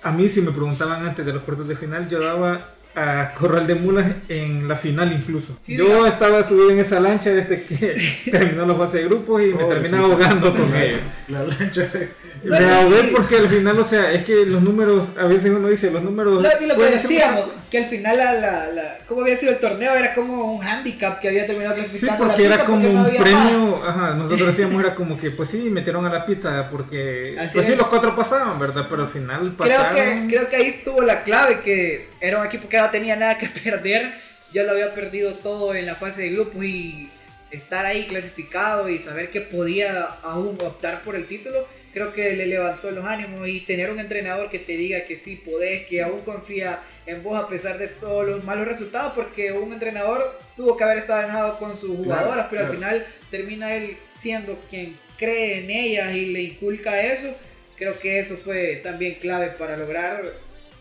A 0.02 0.10
mí, 0.10 0.28
si 0.28 0.40
me 0.40 0.50
preguntaban 0.50 1.06
antes 1.06 1.24
de 1.24 1.32
los 1.32 1.42
cuartos 1.44 1.68
de 1.68 1.76
final, 1.76 2.08
yo 2.08 2.20
daba 2.20 2.74
a 2.94 3.32
Corral 3.34 3.66
de 3.66 3.74
Mulas 3.74 4.06
en 4.28 4.68
la 4.68 4.76
final 4.76 5.12
incluso. 5.12 5.58
Sí, 5.64 5.76
Yo 5.76 6.06
estaba 6.06 6.42
subido 6.42 6.70
en 6.70 6.78
esa 6.80 7.00
lancha 7.00 7.30
desde 7.30 7.62
que 7.62 7.96
terminó 8.30 8.66
la 8.66 8.74
fase 8.74 8.98
de 8.98 9.04
grupos 9.04 9.42
y 9.42 9.46
me 9.46 9.64
terminé 9.64 9.66
Pobrecito. 9.74 10.04
ahogando 10.04 10.54
con 10.54 10.74
ellos. 10.76 11.00
La 11.28 11.42
lancha 11.42 11.82
de... 11.86 12.08
Me 12.44 12.58
ahogué 12.58 13.12
porque 13.14 13.36
al 13.36 13.48
final, 13.48 13.78
o 13.78 13.84
sea, 13.84 14.12
es 14.12 14.24
que 14.24 14.44
los 14.46 14.62
números, 14.62 15.08
a 15.18 15.26
veces 15.26 15.50
uno 15.50 15.68
dice, 15.68 15.90
los 15.90 16.02
números... 16.02 16.42
Lo, 16.42 16.48
y 16.60 16.66
lo 16.66 16.74
que 16.74 16.82
ser 16.82 16.92
decíamos, 16.92 17.44
que 17.72 17.78
al 17.78 17.86
final 17.86 18.18
la, 18.18 18.34
la, 18.34 18.66
la- 18.66 18.98
cómo 19.08 19.22
había 19.22 19.34
sido 19.34 19.52
el 19.52 19.58
torneo 19.58 19.94
era 19.94 20.14
como 20.14 20.52
un 20.54 20.62
handicap 20.62 21.18
que 21.20 21.28
había 21.28 21.46
terminado 21.46 21.74
Sí, 21.74 21.80
clasificando 21.80 22.24
porque 22.26 22.48
la 22.48 22.54
era 22.54 22.64
como 22.66 22.76
porque 22.82 22.92
no 22.92 23.00
un 23.00 23.06
había 23.06 23.20
premio, 23.20 23.76
más. 23.78 23.88
ajá, 23.88 24.14
nosotros 24.14 24.48
decíamos 24.48 24.84
era 24.84 24.94
como 24.94 25.18
que 25.18 25.30
pues 25.30 25.48
sí, 25.48 25.58
metieron 25.70 26.04
a 26.04 26.10
la 26.10 26.24
pista 26.26 26.68
porque 26.68 27.34
Así 27.40 27.54
pues 27.54 27.66
sí, 27.66 27.72
es. 27.72 27.78
los 27.78 27.88
cuatro 27.88 28.14
pasaban, 28.14 28.58
¿verdad? 28.58 28.86
Pero 28.90 29.02
al 29.04 29.08
final 29.08 29.40
Creo 29.40 29.56
pasaron. 29.56 30.28
que, 30.28 30.34
creo 30.36 30.48
que 30.50 30.56
ahí 30.56 30.66
estuvo 30.66 31.00
la 31.00 31.22
clave, 31.24 31.60
que 31.60 32.08
era 32.20 32.38
un 32.40 32.46
equipo 32.46 32.68
que 32.68 32.78
no 32.78 32.90
tenía 32.90 33.16
nada 33.16 33.38
que 33.38 33.48
perder, 33.64 34.12
ya 34.52 34.64
lo 34.64 34.72
había 34.72 34.92
perdido 34.94 35.32
todo 35.32 35.74
en 35.74 35.86
la 35.86 35.94
fase 35.94 36.22
de 36.24 36.28
grupos 36.30 36.62
y 36.64 37.08
estar 37.50 37.86
ahí 37.86 38.04
clasificado 38.04 38.88
y 38.90 38.98
saber 38.98 39.30
que 39.30 39.40
podía 39.40 40.02
aún 40.22 40.58
optar 40.62 41.00
por 41.02 41.16
el 41.16 41.26
título, 41.26 41.66
creo 41.92 42.12
que 42.12 42.36
le 42.36 42.46
levantó 42.46 42.90
los 42.90 43.04
ánimos 43.06 43.46
y 43.48 43.60
tener 43.60 43.90
un 43.90 43.98
entrenador 43.98 44.50
que 44.50 44.58
te 44.58 44.76
diga 44.76 45.04
que 45.06 45.16
sí 45.16 45.36
podés, 45.36 45.86
que 45.86 46.02
aún 46.02 46.20
confía 46.20 46.80
en 47.06 47.22
vos 47.22 47.42
a 47.42 47.48
pesar 47.48 47.78
de 47.78 47.88
todos 47.88 48.26
los 48.26 48.44
malos 48.44 48.66
resultados, 48.66 49.12
porque 49.14 49.52
un 49.52 49.72
entrenador 49.72 50.38
tuvo 50.56 50.76
que 50.76 50.84
haber 50.84 50.98
estado 50.98 51.22
enojado 51.22 51.58
con 51.58 51.76
sus 51.76 51.96
jugadoras, 51.96 52.46
pero 52.50 52.62
claro. 52.62 52.66
al 52.66 52.74
final 52.74 53.06
termina 53.30 53.74
él 53.74 53.96
siendo 54.06 54.58
quien 54.68 54.96
cree 55.16 55.64
en 55.64 55.70
ellas 55.70 56.14
y 56.14 56.26
le 56.26 56.42
inculca 56.42 57.00
eso. 57.00 57.28
Creo 57.76 57.98
que 57.98 58.20
eso 58.20 58.36
fue 58.36 58.80
también 58.82 59.16
clave 59.16 59.48
para 59.48 59.76
lograr 59.76 60.22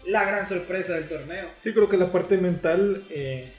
la 0.06 0.26
gran 0.26 0.48
sorpresa 0.48 0.94
del 0.94 1.08
torneo. 1.08 1.48
Sí, 1.56 1.74
creo 1.74 1.90
que 1.90 1.98
la 1.98 2.12
parte 2.12 2.38
mental 2.38 3.06
eh, 3.10 3.50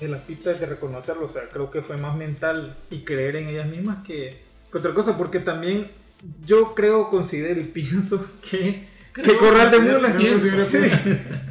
de 0.00 0.08
la 0.08 0.18
pista 0.18 0.52
es 0.52 0.60
de 0.60 0.66
reconocerlo, 0.66 1.26
o 1.26 1.32
sea, 1.32 1.48
creo 1.48 1.70
que 1.70 1.82
fue 1.82 1.96
más 1.96 2.16
mental 2.16 2.74
y 2.90 3.00
creer 3.00 3.36
en 3.36 3.48
ellas 3.48 3.66
mismas 3.66 4.06
que, 4.06 4.36
que 4.70 4.78
otra 4.78 4.94
cosa, 4.94 5.16
porque 5.16 5.38
también 5.38 5.90
yo 6.44 6.74
creo, 6.74 7.08
considero 7.08 7.60
y 7.60 7.64
pienso 7.72 8.24
que, 8.48 8.86
que 9.14 9.22
Creo, 9.22 9.38
Corral 9.38 9.70
de 9.70 9.76
considero 9.76 10.64
sí, 10.64 10.78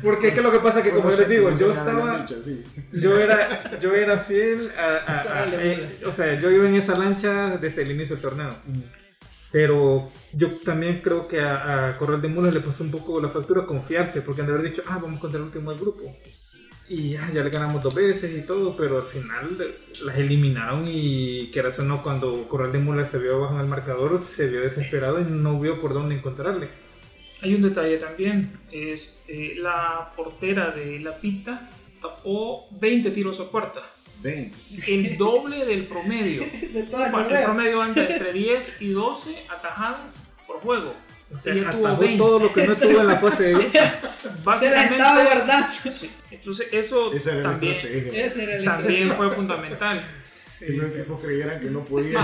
porque 0.02 0.30
es 0.30 0.34
que 0.34 0.42
lo 0.42 0.52
que 0.52 0.60
pasa 0.60 0.80
es 0.80 0.86
que 0.86 0.92
como 0.92 1.10
yo 1.10 1.18
les 1.18 1.30
digo, 1.30 1.52
yo 1.54 1.72
estaba... 1.72 2.26
sí. 2.28 2.64
Yo 2.94 3.18
era, 3.20 3.80
yo 3.80 3.94
era 3.94 4.18
fiel 4.18 4.70
a, 4.78 5.12
a- 5.12 5.44
a- 5.44 5.48
eh, 5.64 6.00
o 6.06 6.12
sea, 6.12 6.34
yo 6.40 6.50
iba 6.50 6.68
en 6.68 6.76
esa 6.76 6.98
lancha 6.98 7.58
desde 7.58 7.84
el 7.84 7.92
inicio 7.92 8.16
del 8.16 8.24
torneo. 8.24 8.56
Pero 9.52 10.10
yo 10.34 10.50
también 10.64 11.02
creo 11.04 11.28
que 11.28 11.42
a, 11.42 11.90
a 11.90 11.98
Corral 11.98 12.22
de 12.22 12.30
Mulas 12.30 12.54
le 12.54 12.62
pasó 12.62 12.84
un 12.84 12.92
poco 12.92 13.20
la 13.22 13.28
factura 13.30 13.66
confiarse, 13.66 14.22
porque 14.22 14.42
han 14.42 14.48
de 14.48 14.54
haber 14.54 14.66
dicho, 14.70 14.82
ah, 14.88 14.98
vamos 15.02 15.20
contra 15.20 15.38
el 15.40 15.46
último 15.46 15.72
del 15.72 15.80
grupo. 15.80 16.04
Y 16.88 17.16
ah, 17.16 17.30
ya 17.34 17.44
le 17.44 17.50
ganamos 17.50 17.82
dos 17.84 17.96
veces 17.96 18.32
y 18.38 18.46
todo, 18.46 18.76
pero 18.76 18.98
al 18.98 19.06
final 19.06 19.58
las 20.04 20.18
eliminaron 20.18 20.86
y 20.88 21.50
que 21.52 21.62
o 21.62 21.82
no, 21.84 22.02
cuando 22.02 22.48
Corral 22.48 22.72
de 22.72 22.80
Mulas 22.80 23.10
se 23.10 23.18
vio 23.20 23.40
bajo 23.40 23.54
en 23.56 23.62
el 23.62 23.68
marcador, 23.68 24.22
se 24.22 24.48
vio 24.48 24.62
desesperado 24.62 25.20
y 25.22 25.26
no 25.26 25.60
vio 25.60 25.80
por 25.82 25.94
dónde 25.94 26.16
encontrarle. 26.16 26.68
Hay 27.42 27.56
un 27.56 27.62
detalle 27.62 27.98
también. 27.98 28.60
Este, 28.72 29.56
la 29.56 30.12
portera 30.16 30.72
de 30.72 31.00
La 31.00 31.18
Pita 31.20 31.70
tapó 32.02 32.68
20 32.80 33.12
tiros 33.12 33.40
a 33.40 33.50
puerta. 33.50 33.82
Ven. 34.22 34.52
El 34.88 35.18
doble 35.18 35.66
del 35.66 35.88
promedio. 35.88 36.44
De 36.74 36.84
todo 36.84 37.06
el 37.06 37.36
el 37.36 37.44
promedio 37.44 37.82
anda 37.82 38.06
entre 38.06 38.32
10 38.34 38.82
y 38.82 38.90
12 38.90 39.46
atajadas 39.50 40.32
por 40.46 40.58
juego. 40.58 40.94
O 41.34 41.40
sea, 41.40 41.54
Ella 41.54 41.72
tuvo 41.72 41.88
atajó 41.88 42.02
20. 42.02 42.18
todo 42.18 42.40
lo 42.40 42.54
que 42.54 42.68
no 42.68 42.76
tuvo 42.76 43.02
en 43.02 43.08
la 43.08 43.16
fase 43.16 43.44
de 43.44 43.54
grupo. 43.54 43.70
Se 43.72 44.28
la 44.28 44.36
Básicamente, 44.44 44.94
estaba 44.96 45.24
guardando. 45.24 45.68
sí. 45.92 46.12
Entonces, 46.30 46.68
eso 46.72 47.12
Esa 47.14 47.32
era 47.32 47.44
la 47.44 47.52
también, 47.54 47.76
estrategia. 47.76 48.26
Ese 48.26 48.44
era 48.44 48.56
el 48.58 48.66
también 48.66 49.10
fue 49.16 49.32
fundamental. 49.32 50.04
Que 50.60 50.74
los 50.74 50.92
equipos 50.92 51.22
creyeran 51.24 51.60
que 51.60 51.70
no 51.72 51.84
podían. 51.84 52.24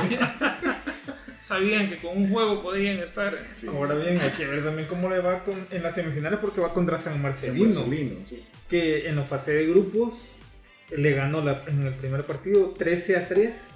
Sabían 1.39 1.87
que 1.89 1.97
con 1.97 2.17
un 2.17 2.29
juego 2.31 2.61
podían 2.63 2.97
estar. 2.99 3.37
Sí. 3.49 3.67
Ahora 3.67 3.95
bien, 3.95 4.19
hay 4.21 4.31
que 4.31 4.45
ver 4.47 4.63
también 4.63 4.87
cómo 4.87 5.09
le 5.09 5.19
va 5.19 5.43
con, 5.43 5.55
en 5.71 5.83
las 5.83 5.93
semifinales 5.95 6.39
porque 6.39 6.61
va 6.61 6.73
contra 6.73 6.97
San 6.97 7.13
San 7.13 7.21
Marcelino. 7.21 7.65
Marcelino, 7.79 8.15
sí. 8.25 8.43
que 8.69 9.07
en 9.07 9.15
la 9.15 9.23
fase 9.23 9.51
de 9.53 9.67
grupos 9.67 10.29
le 10.95 11.11
ganó 11.13 11.41
la- 11.43 11.63
en 11.67 11.85
el 11.85 11.93
primer 11.93 12.25
partido 12.25 12.73
13 12.77 13.17
a 13.17 13.27
3 13.27 13.67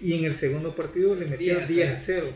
y 0.00 0.14
en 0.14 0.24
el 0.24 0.34
segundo 0.34 0.74
partido 0.74 1.14
le 1.14 1.26
metió 1.26 1.54
10 1.58 1.62
a 1.62 1.66
10 1.66 1.90
a 1.90 1.96
0. 1.96 2.28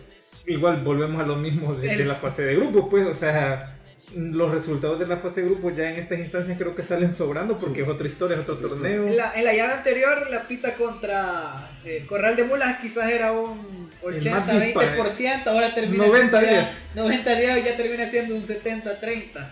igual 0.46 0.78
volvemos 0.82 1.20
a 1.22 1.26
lo 1.26 1.36
mismo 1.36 1.74
de, 1.74 1.96
de 1.96 2.04
la 2.04 2.14
fase 2.16 2.42
de 2.42 2.54
grupo, 2.56 2.88
pues, 2.88 3.06
o 3.06 3.14
sea, 3.14 3.78
los 4.14 4.50
resultados 4.50 4.98
de 4.98 5.06
la 5.06 5.16
fase 5.18 5.42
de 5.42 5.46
grupo 5.48 5.70
ya 5.70 5.90
en 5.90 5.98
estas 5.98 6.18
instancias 6.18 6.58
creo 6.58 6.74
que 6.74 6.82
salen 6.82 7.12
sobrando 7.12 7.56
porque 7.56 7.76
Sí. 7.76 7.80
es 7.82 7.88
otra 7.88 8.06
historia, 8.06 8.36
es 8.36 8.42
otro 8.48 8.56
torneo. 8.68 9.06
En 9.06 9.16
la, 9.16 9.32
en 9.34 9.44
la 9.44 9.54
llave 9.54 9.72
anterior, 9.74 10.28
la 10.30 10.42
pita 10.48 10.74
contra 10.74 11.70
eh, 11.84 12.04
Corral 12.06 12.36
de 12.36 12.44
Mulas 12.44 12.78
quizás 12.80 13.10
era 13.10 13.32
un 13.32 13.81
El 14.02 14.30
más 14.30 14.46
dispar- 14.46 14.96
80-20%, 14.96 15.46
ahora 15.46 15.74
termina 15.74 16.04
90-10. 16.06 16.10
siendo 16.14 16.40
ya 16.42 17.02
90-10 17.24 17.60
y 17.60 17.64
ya 17.64 17.76
termina 17.76 18.06
siendo 18.08 18.34
un 18.34 18.44
70-30. 18.44 19.50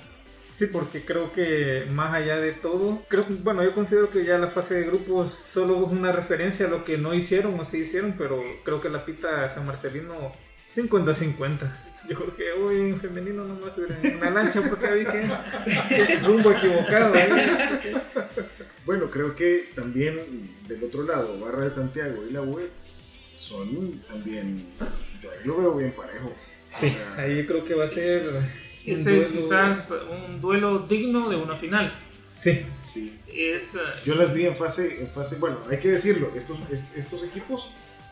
Sí, 0.53 0.67
porque 0.67 1.05
creo 1.05 1.33
que 1.33 1.87
más 1.91 2.13
allá 2.15 2.37
de 2.39 2.53
todo, 2.53 3.03
creo 3.09 3.27
que, 3.27 3.33
bueno, 3.35 3.63
yo 3.65 3.73
considero 3.73 4.11
que 4.11 4.25
ya 4.25 4.37
la 4.37 4.47
fase 4.49 4.75
de 4.75 4.83
grupos 4.85 5.33
solo 5.33 5.87
es 5.87 5.91
una 5.93 6.13
referencia 6.13 6.67
a 6.67 6.69
lo 6.69 6.85
que 6.85 6.99
no 6.99 7.15
hicieron 7.15 7.59
o 7.59 7.65
sí 7.65 7.79
hicieron, 7.79 8.15
pero 8.19 8.43
creo 8.65 8.81
que 8.81 8.91
la 8.91 9.05
pita 9.05 9.49
San 9.49 9.65
Marcelino 9.65 10.33
50-50. 10.75 11.59
Yo 12.09 12.17
creo 12.17 12.37
que 12.37 12.53
hoy 12.53 12.91
en 12.91 13.01
femenino 13.01 13.45
nomás 13.45 13.75
en 13.79 14.17
una 14.17 14.31
lancha 14.31 14.61
porque 14.63 14.91
vi 14.93 15.05
que, 15.05 15.29
que 15.89 16.17
rumbo 16.19 16.51
equivocado. 16.53 17.15
¿eh? 17.15 17.31
Bueno, 18.85 19.09
creo 19.11 19.35
que 19.35 19.69
también 19.75 20.17
del 20.67 20.83
otro 20.85 21.05
lado, 21.05 21.39
Barra 21.39 21.65
de 21.65 21.71
Santiago 21.71 22.25
y 22.29 22.33
la 22.33 22.43
UES 22.43 22.83
son 23.41 24.01
también. 24.07 24.67
Yo 25.23 25.31
ahí 25.31 25.39
lo 25.45 25.57
veo 25.57 25.75
bien 25.77 25.93
parejo. 25.93 26.33
Sí, 26.67 26.87
O 26.87 26.91
sea, 26.91 27.15
ahí 27.25 27.47
creo 27.47 27.65
que 27.65 27.75
va 27.75 27.85
a 27.85 27.89
ser. 27.89 28.29
un 28.29 28.93
Ese 28.93 29.11
duelo- 29.17 29.31
quizás 29.33 29.95
un 30.11 30.41
duelo 30.41 30.79
digno 30.81 31.29
de 31.29 31.37
una 31.37 31.57
final. 31.57 31.93
Sí, 32.35 32.61
Sí. 32.83 33.19
Es, 33.27 33.75
eh, 33.75 33.79
Yo 34.05 34.15
las 34.15 34.33
vi 34.33 34.47
en 34.47 34.55
fase, 34.57 35.01
en 35.03 35.09
fase. 35.09 35.37
Bueno, 35.39 35.57
hay 35.71 35.79
que 35.79 35.89
decirlo, 35.89 36.31
estos, 36.37 36.59
est- 36.71 36.97
estos 36.97 37.23
equipos 37.25 37.71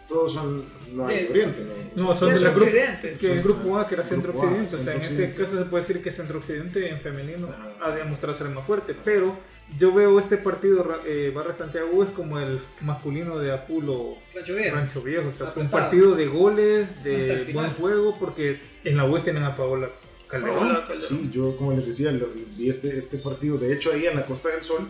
todos 0.09 0.33
son 0.33 0.65
no 0.95 1.07
hay 1.07 1.25
de 1.25 1.31
Oriente, 1.31 1.67
¿no? 1.97 2.03
No, 2.05 2.15
son 2.15 2.33
de 2.35 2.41
la 2.41 2.51
Occidente. 2.51 3.13
que 3.21 3.31
el 3.33 3.43
grupo 3.43 3.79
A, 3.79 3.87
que 3.87 3.95
era 3.95 4.03
Centro 4.05 4.33
Occidente. 4.33 4.75
O 4.77 4.79
sea, 4.83 4.95
en 4.95 5.01
este 5.03 5.35
caso 5.35 5.59
se 5.59 5.65
puede 5.67 5.83
decir 5.85 6.03
que 6.03 6.11
Centro 6.11 6.39
Occidente 6.39 6.89
en 6.89 7.01
femenino 7.01 7.49
ha 7.83 7.91
demostrado 7.91 8.37
ser 8.37 8.49
más 8.49 8.67
fuerte. 8.67 8.97
Pero 9.05 9.37
yo 9.79 9.93
veo 9.93 10.19
este 10.19 10.39
partido, 10.39 10.87
eh, 11.07 11.31
Barra 11.35 11.53
Santiago, 11.53 12.03
es 12.03 12.09
como 12.11 12.39
el 12.39 12.59
masculino 12.81 13.39
de 13.39 13.53
Apulo 13.53 14.15
Rancho 14.35 14.55
Viejo. 14.57 14.77
Rancho 14.77 15.03
Viejo. 15.03 15.29
O 15.29 15.33
sea, 15.33 15.49
fue 15.49 15.63
un 15.63 15.71
partido 15.71 16.15
de 16.17 16.27
goles, 16.27 17.05
de 17.05 17.51
buen 17.53 17.71
juego, 17.75 18.17
porque 18.19 18.59
en 18.85 18.97
la 18.97 19.05
UES 19.05 19.25
tienen 19.25 19.43
a 19.45 19.55
Paola 19.55 19.91
Calderón. 20.27 20.57
Paola 20.59 20.79
Calderón. 20.81 21.03
Sí, 21.03 21.29
yo 21.31 21.55
como 21.59 21.73
les 21.73 21.85
decía, 21.87 22.11
lo- 22.13 22.29
vi 22.57 22.71
este, 22.71 22.97
este 22.97 23.19
partido, 23.19 23.59
de 23.59 23.75
hecho 23.75 23.93
ahí 23.93 24.07
en 24.07 24.17
la 24.17 24.25
Costa 24.25 24.49
del 24.49 24.63
Sol, 24.63 24.89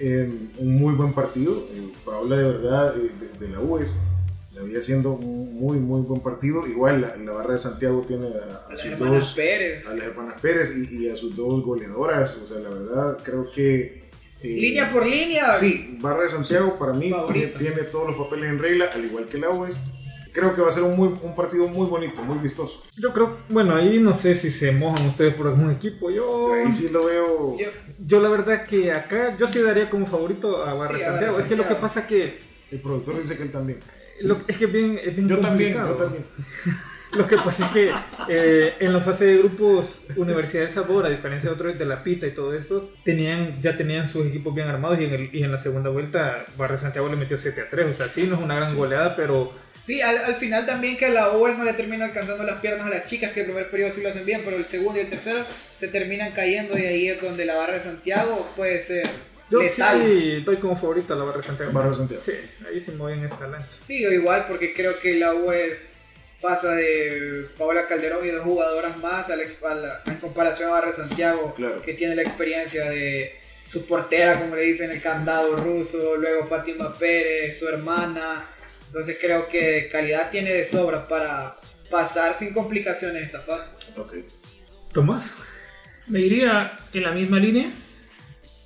eh, 0.00 0.28
un 0.58 0.74
muy 0.76 0.94
buen 0.94 1.12
partido. 1.12 1.68
Eh, 1.72 1.88
Paola 2.04 2.36
de 2.36 2.44
verdad 2.44 2.94
eh, 2.98 3.10
de, 3.38 3.46
de 3.46 3.52
la 3.52 3.60
UES 3.60 4.00
había 4.60 4.78
haciendo 4.78 5.12
un 5.12 5.54
muy 5.54 5.78
muy 5.78 6.02
buen 6.02 6.20
partido. 6.22 6.66
Igual 6.66 7.00
la, 7.02 7.16
la 7.16 7.32
barra 7.32 7.52
de 7.52 7.58
Santiago 7.58 8.04
tiene 8.06 8.28
a, 8.28 8.30
a 8.30 8.66
A 8.66 8.70
las 8.70 8.80
sus 8.80 8.92
hermanas 8.92 9.14
dos, 9.24 9.34
Pérez. 9.34 9.86
a 9.86 9.94
las 9.94 10.06
hermanas 10.06 10.40
Pérez 10.40 10.72
y, 10.76 11.04
y 11.04 11.08
a 11.10 11.16
sus 11.16 11.34
dos 11.36 11.62
goleadoras. 11.64 12.36
O 12.38 12.46
sea, 12.46 12.58
la 12.60 12.70
verdad 12.70 13.18
creo 13.22 13.48
que... 13.50 14.08
eh, 14.42 14.48
Línea 14.48 14.90
por 14.92 15.06
línea. 15.06 15.50
Sí, 15.50 15.98
Barra 16.00 16.22
de 16.22 16.28
Santiago 16.28 16.78
para 16.78 16.92
mí 16.92 17.10
Favorita. 17.10 17.58
tiene, 17.58 17.72
tiene 17.74 17.88
todos 17.90 18.08
los 18.08 18.16
papeles 18.16 18.50
en 18.50 18.58
regla, 18.58 18.88
al 18.92 19.04
igual 19.04 19.26
que 19.26 19.38
la 19.38 19.50
UES. 19.50 19.78
Creo 20.32 20.54
que 20.54 20.62
va 20.62 20.68
a 20.68 20.70
ser 20.70 20.84
un, 20.84 20.94
muy, 20.96 21.08
un 21.24 21.34
partido 21.34 21.66
muy 21.66 21.88
bonito, 21.88 22.22
muy 22.22 22.38
vistoso. 22.38 22.84
Yo 22.96 23.12
creo, 23.12 23.38
bueno, 23.48 23.74
ahí 23.74 23.98
no 23.98 24.14
sé 24.14 24.36
si 24.36 24.52
se 24.52 24.70
mojan 24.70 25.04
ustedes 25.08 25.34
por 25.34 25.48
algún 25.48 25.72
equipo. 25.72 26.08
Yo, 26.08 26.52
Ahí 26.54 26.70
sí 26.70 26.88
lo 26.92 27.04
veo... 27.06 27.58
Yo- 27.58 27.66
yo 28.06 28.20
la 28.20 28.28
verdad 28.28 28.64
que 28.64 28.92
acá 28.92 29.36
yo 29.36 29.48
sí 29.48 29.60
daría 29.60 29.90
como 29.90 30.06
favorito 30.06 30.64
a 30.64 30.72
Barra 30.74 30.96
Sí, 30.96 31.02
a 31.02 31.06
Santiago. 31.06 31.32
Barra 31.32 31.42
Es 31.44 31.48
que 31.48 31.56
lo 31.56 31.62
que 31.64 31.68
Santiago. 31.70 31.80
pasa 31.80 32.06
que 32.06 32.38
El 32.70 32.78
productor 32.80 33.18
dice 33.18 33.36
que 33.36 33.42
él 33.42 33.50
también. 33.50 33.80
Lo- 34.20 34.40
es 34.46 34.56
que 34.56 34.64
es 34.66 34.72
bien, 34.72 34.98
es 35.02 35.14
bien 35.16 35.28
Yo 35.28 35.38
también, 35.38 35.74
complicado. 35.74 35.96
yo 35.98 36.04
también. 36.04 36.24
Lo 37.16 37.26
que 37.26 37.36
pasa 37.38 37.66
es 37.66 37.72
que 37.72 37.92
eh, 38.28 38.74
en 38.78 38.92
la 38.92 39.00
fase 39.00 39.24
de 39.24 39.38
grupos, 39.38 39.86
Universidad 40.14 40.62
de 40.62 40.70
Sabor, 40.70 41.04
a 41.06 41.08
diferencia 41.08 41.50
de 41.50 41.54
otros 41.56 41.76
de 41.76 41.84
la 41.84 42.04
Pita 42.04 42.24
y 42.28 42.30
todo 42.30 42.54
esto, 42.54 42.92
tenían, 43.04 43.60
ya 43.60 43.76
tenían 43.76 44.06
sus 44.06 44.26
equipos 44.28 44.54
bien 44.54 44.68
armados 44.68 45.00
y 45.00 45.06
en, 45.06 45.14
el- 45.14 45.34
y 45.34 45.42
en 45.42 45.50
la 45.50 45.58
segunda 45.58 45.90
vuelta 45.90 46.44
Barra 46.56 46.76
Santiago 46.76 47.08
le 47.08 47.16
metió 47.16 47.36
7 47.36 47.62
a 47.62 47.68
3. 47.68 47.90
O 47.90 47.94
sea, 47.94 48.06
sí, 48.06 48.28
no 48.28 48.36
es 48.36 48.40
una 48.40 48.54
gran 48.54 48.76
goleada, 48.76 49.16
pero 49.16 49.52
Sí, 49.82 50.00
al, 50.02 50.18
al 50.18 50.34
final 50.36 50.66
también 50.66 50.96
que 50.96 51.06
a 51.06 51.08
la 51.08 51.32
UES 51.32 51.58
no 51.58 51.64
le 51.64 51.72
termina 51.72 52.04
alcanzando 52.04 52.44
las 52.44 52.60
piernas 52.60 52.86
a 52.86 52.90
las 52.90 53.04
chicas, 53.04 53.32
que 53.32 53.40
el 53.40 53.46
primer 53.46 53.68
periodo 53.70 53.90
sí 53.90 54.02
lo 54.02 54.10
hacen 54.10 54.24
bien, 54.26 54.42
pero 54.44 54.56
el 54.58 54.66
segundo 54.66 54.98
y 55.00 55.02
el 55.02 55.08
tercero 55.08 55.42
se 55.74 55.88
terminan 55.88 56.30
cayendo 56.32 56.78
y 56.78 56.82
ahí 56.82 57.08
es 57.08 57.20
donde 57.20 57.44
la 57.46 57.54
barra 57.56 57.72
de 57.72 57.80
Santiago 57.80 58.48
puede 58.54 58.78
ser 58.80 59.04
yo 59.50 59.60
letal. 59.62 60.00
sí 60.02 60.40
doy 60.42 60.56
como 60.56 60.76
favorito 60.76 61.14
a 61.14 61.16
la 61.16 61.24
Barra 61.24 61.42
Santiago. 61.42 61.72
Barra 61.72 61.92
Santiago. 61.94 62.22
Sí, 62.24 62.32
ahí 62.68 62.80
sí 62.80 62.92
me 62.92 62.98
voy 62.98 63.12
en 63.14 63.24
esa 63.24 63.46
lancha. 63.46 63.76
Sí, 63.80 64.04
o 64.06 64.12
igual, 64.12 64.46
porque 64.48 64.72
creo 64.74 64.98
que 65.00 65.14
la 65.14 65.34
UES 65.34 65.98
pasa 66.40 66.74
de 66.74 67.48
Paola 67.58 67.86
Calderón 67.86 68.24
y 68.26 68.30
dos 68.30 68.44
jugadoras 68.44 68.96
más 68.98 69.28
a 69.30 69.36
la, 69.36 69.42
ex- 69.42 69.62
a 69.62 69.74
la- 69.74 70.02
en 70.06 70.16
comparación 70.16 70.68
a 70.70 70.72
Barra 70.72 70.86
de 70.86 70.92
Santiago, 70.94 71.54
Claro. 71.54 71.82
que 71.82 71.92
tiene 71.94 72.14
la 72.14 72.22
experiencia 72.22 72.88
de 72.88 73.34
su 73.66 73.86
portera, 73.86 74.40
como 74.40 74.56
le 74.56 74.62
dicen, 74.62 74.90
el 74.90 75.02
candado 75.02 75.54
ruso, 75.56 76.16
luego 76.16 76.46
Fátima 76.46 76.96
Pérez, 76.98 77.58
su 77.58 77.68
hermana. 77.68 78.46
Entonces 78.86 79.18
creo 79.20 79.48
que 79.48 79.88
calidad 79.92 80.30
tiene 80.30 80.50
de 80.52 80.64
sobra 80.64 81.06
para 81.06 81.54
pasar 81.90 82.34
sin 82.34 82.52
complicaciones 82.54 83.22
esta 83.22 83.40
fase. 83.40 83.70
Ok. 83.96 84.14
Tomás. 84.92 85.36
Me 86.08 86.20
iría 86.20 86.76
en 86.92 87.02
la 87.04 87.12
misma 87.12 87.38
línea. 87.38 87.70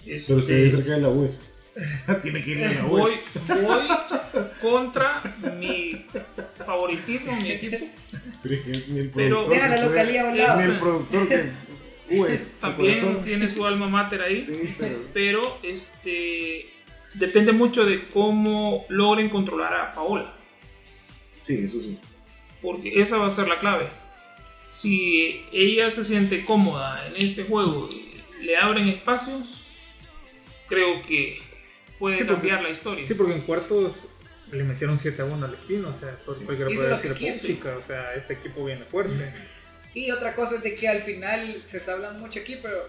Pero 0.05 0.17
Este, 0.17 0.35
usted 0.35 0.57
vive 0.57 0.71
cerca 0.71 0.93
de 0.93 1.01
la 1.01 1.09
UES. 1.09 1.51
Tiene 2.23 2.43
que 2.43 2.51
ir 2.53 2.65
a 2.65 2.73
la 2.73 2.83
voy, 2.85 3.13
UES. 3.13 3.63
voy 3.63 3.87
contra 4.61 5.23
mi 5.59 5.91
favoritismo, 6.65 7.37
mi 7.41 7.51
equipo. 7.51 7.79
Pero 8.43 8.55
es 8.55 8.61
que 8.63 8.93
ni 8.93 8.99
el 9.01 9.11
Pero- 9.11 9.45
productor. 9.45 9.55
Deja 9.55 9.69
la 9.69 9.75
que 9.77 9.81
puede- 9.83 9.91
localía 9.97 10.23
a 10.23 10.31
un 10.31 10.39
lado. 10.39 10.61
Ni 10.61 10.65
el 10.73 10.79
productor 10.79 11.29
que. 11.29 11.51
UES. 12.11 12.57
También 12.61 13.23
tiene 13.23 13.49
su 13.49 13.65
alma 13.67 13.89
mater 13.89 14.23
ahí. 14.23 14.39
Sí, 14.39 14.75
pero. 14.79 14.99
Pero 15.13 15.43
este 15.63 16.71
depende 17.15 17.53
mucho 17.53 17.85
de 17.85 18.01
cómo 18.09 18.85
logren 18.89 19.29
controlar 19.29 19.75
a 19.75 19.95
Paola. 19.95 20.33
Sí, 21.41 21.63
eso 21.65 21.81
sí. 21.81 21.99
Porque 22.63 23.01
esa 23.01 23.19
va 23.19 23.27
a 23.27 23.31
ser 23.31 23.49
la 23.49 23.59
clave. 23.59 23.89
Si 24.71 25.45
ella 25.53 25.91
se 25.91 26.05
siente 26.05 26.45
cómoda 26.45 27.07
en 27.07 27.17
ese 27.25 27.45
juego 27.45 27.89
y 28.41 28.45
le 28.45 28.57
abren 28.57 28.89
espacios, 28.89 29.64
creo 30.69 31.03
que 31.03 31.39
puede 31.99 32.17
Sí, 32.19 32.25
porque- 32.25 32.41
cambiar 32.41 32.63
la 32.63 32.71
historia. 32.71 33.07
Sí, 33.07 33.15
porque 33.15 33.35
en 33.35 33.43
cuartos 33.43 33.95
le 34.53 34.65
metieron 34.65 34.99
7 34.99 35.23
a 35.23 35.25
1 35.25 35.47
al 35.47 35.55
Espino. 35.55 35.89
O 35.89 35.95
sea, 35.95 36.17
por 36.25 36.37
cualquiera 36.45 36.71
Hizo 36.71 36.81
puede 36.83 36.95
decir, 36.97 37.15
quiso. 37.15 37.47
chica, 37.47 37.77
o 37.77 37.83
sea, 37.83 38.15
este 38.15 38.35
equipo 38.35 38.65
viene 38.65 38.85
fuerte. 38.85 39.13
Y 39.95 40.11
otra 40.11 40.35
cosa 40.35 40.57
es 40.57 40.63
de 40.63 40.75
que 40.75 40.89
al 40.89 41.01
final 41.03 41.63
se 41.65 41.77
está 41.79 41.93
hablando 41.93 42.19
mucho 42.21 42.41
aquí, 42.41 42.59
pero 42.61 42.87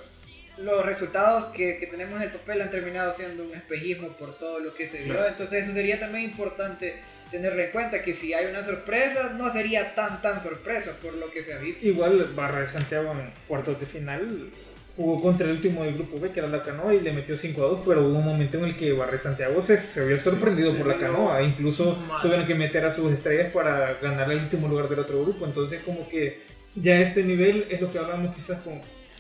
los 0.57 0.85
resultados 0.85 1.53
que, 1.53 1.77
que 1.77 1.88
tenemos 1.88 2.15
en 2.17 2.23
el 2.23 2.31
papel 2.31 2.61
han 2.61 2.71
terminado 2.71 3.11
siendo 3.13 3.43
un 3.43 3.53
espejismo 3.53 4.09
por 4.17 4.33
todo 4.38 4.59
lo 4.59 4.73
que 4.73 4.88
se 4.88 5.03
vio. 5.03 5.13
Claro. 5.13 5.27
Entonces 5.29 5.63
eso 5.63 5.73
sería 5.73 5.99
también 5.99 6.25
importante 6.25 6.95
tenerlo 7.29 7.61
en 7.61 7.71
cuenta, 7.71 8.01
que 8.03 8.13
si 8.13 8.33
hay 8.33 8.45
una 8.45 8.63
sorpresa, 8.63 9.33
no 9.38 9.51
sería 9.51 9.93
tan 9.95 10.21
tan 10.21 10.41
sorpresa 10.41 10.95
por 11.01 11.13
lo 11.15 11.29
que 11.31 11.43
se 11.43 11.53
ha 11.53 11.57
visto. 11.57 11.85
Igual 11.85 12.31
Barra 12.35 12.61
de 12.61 12.67
Santiago 12.67 13.11
en 13.11 13.31
cuartos 13.47 13.79
de 13.79 13.85
final 13.85 14.49
jugó 14.95 15.21
contra 15.21 15.47
el 15.47 15.53
último 15.53 15.84
del 15.84 15.95
grupo 15.95 16.19
B, 16.19 16.31
que 16.31 16.39
era 16.39 16.47
la 16.47 16.62
Canoa, 16.62 16.93
y 16.93 17.01
le 17.01 17.12
metió 17.12 17.36
5 17.36 17.63
a 17.63 17.67
2, 17.67 17.79
pero 17.86 18.01
hubo 18.01 18.17
un 18.17 18.25
momento 18.25 18.58
en 18.58 18.65
el 18.65 18.75
que 18.75 18.93
Barra 18.93 19.12
de 19.12 19.17
Santiago 19.17 19.62
se, 19.62 19.77
se 19.77 20.05
vio 20.08 20.17
sorprendido 20.17 20.71
se 20.71 20.77
por 20.77 20.88
la 20.88 20.97
Canoa, 20.97 21.43
incluso 21.43 21.97
mal. 22.08 22.21
tuvieron 22.21 22.45
que 22.45 22.55
meter 22.55 22.86
a 22.86 22.91
sus 22.91 23.12
estrellas 23.12 23.51
para 23.51 23.95
ganar 24.01 24.31
el 24.31 24.39
último 24.39 24.67
lugar 24.67 24.88
del 24.88 24.99
otro 24.99 25.21
grupo, 25.21 25.45
entonces 25.45 25.81
como 25.84 26.08
que 26.08 26.41
ya 26.75 26.99
este 26.99 27.23
nivel 27.23 27.65
es 27.69 27.81
lo 27.81 27.91
que 27.91 27.99
hablamos 27.99 28.34
quizás 28.34 28.62
con, 28.62 28.73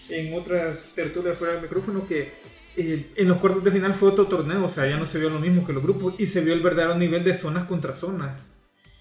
en 0.09 0.33
otras 0.33 0.89
tertulias 0.95 1.37
fuera 1.37 1.53
del 1.53 1.63
micrófono, 1.63 2.07
que 2.07 2.29
eh, 2.77 3.07
en 3.15 3.27
los 3.27 3.37
cuartos 3.37 3.63
de 3.63 3.71
final 3.71 3.93
fue 3.93 4.09
otro 4.09 4.27
torneo, 4.27 4.65
o 4.65 4.69
sea, 4.69 4.87
ya 4.87 4.97
no 4.97 5.05
se 5.05 5.19
vio 5.19 5.29
lo 5.29 5.39
mismo 5.39 5.65
que 5.65 5.73
los 5.73 5.83
grupos, 5.83 6.15
y 6.17 6.25
se 6.25 6.41
vio 6.41 6.53
el 6.53 6.61
verdadero 6.61 6.95
nivel 6.95 7.23
de 7.23 7.33
zonas 7.33 7.65
contra 7.65 7.93
zonas. 7.93 8.47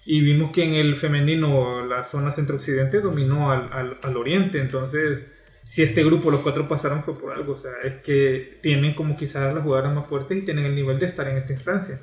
Y 0.07 0.21
vimos 0.21 0.51
que 0.51 0.63
en 0.63 0.75
el 0.75 0.97
femenino 0.97 1.83
la 1.83 2.03
zona 2.03 2.29
centro-occidente 2.29 3.01
dominó 3.01 3.51
al, 3.51 3.73
al, 3.73 3.97
al 4.03 4.17
oriente. 4.17 4.61
Entonces, 4.61 5.27
si 5.65 5.81
este 5.81 6.03
grupo, 6.03 6.29
los 6.29 6.41
cuatro 6.41 6.67
pasaron, 6.67 7.01
fue 7.01 7.15
por 7.15 7.33
algo. 7.33 7.53
O 7.53 7.57
sea, 7.57 7.71
es 7.83 7.97
que 7.99 8.59
tienen 8.61 8.93
como 8.93 9.17
quizás 9.17 9.53
las 9.53 9.63
jugadoras 9.63 9.95
más 9.95 10.07
fuertes 10.07 10.37
y 10.37 10.41
tienen 10.43 10.65
el 10.65 10.75
nivel 10.75 10.99
de 10.99 11.07
estar 11.07 11.27
en 11.27 11.37
esta 11.37 11.53
instancia. 11.53 11.99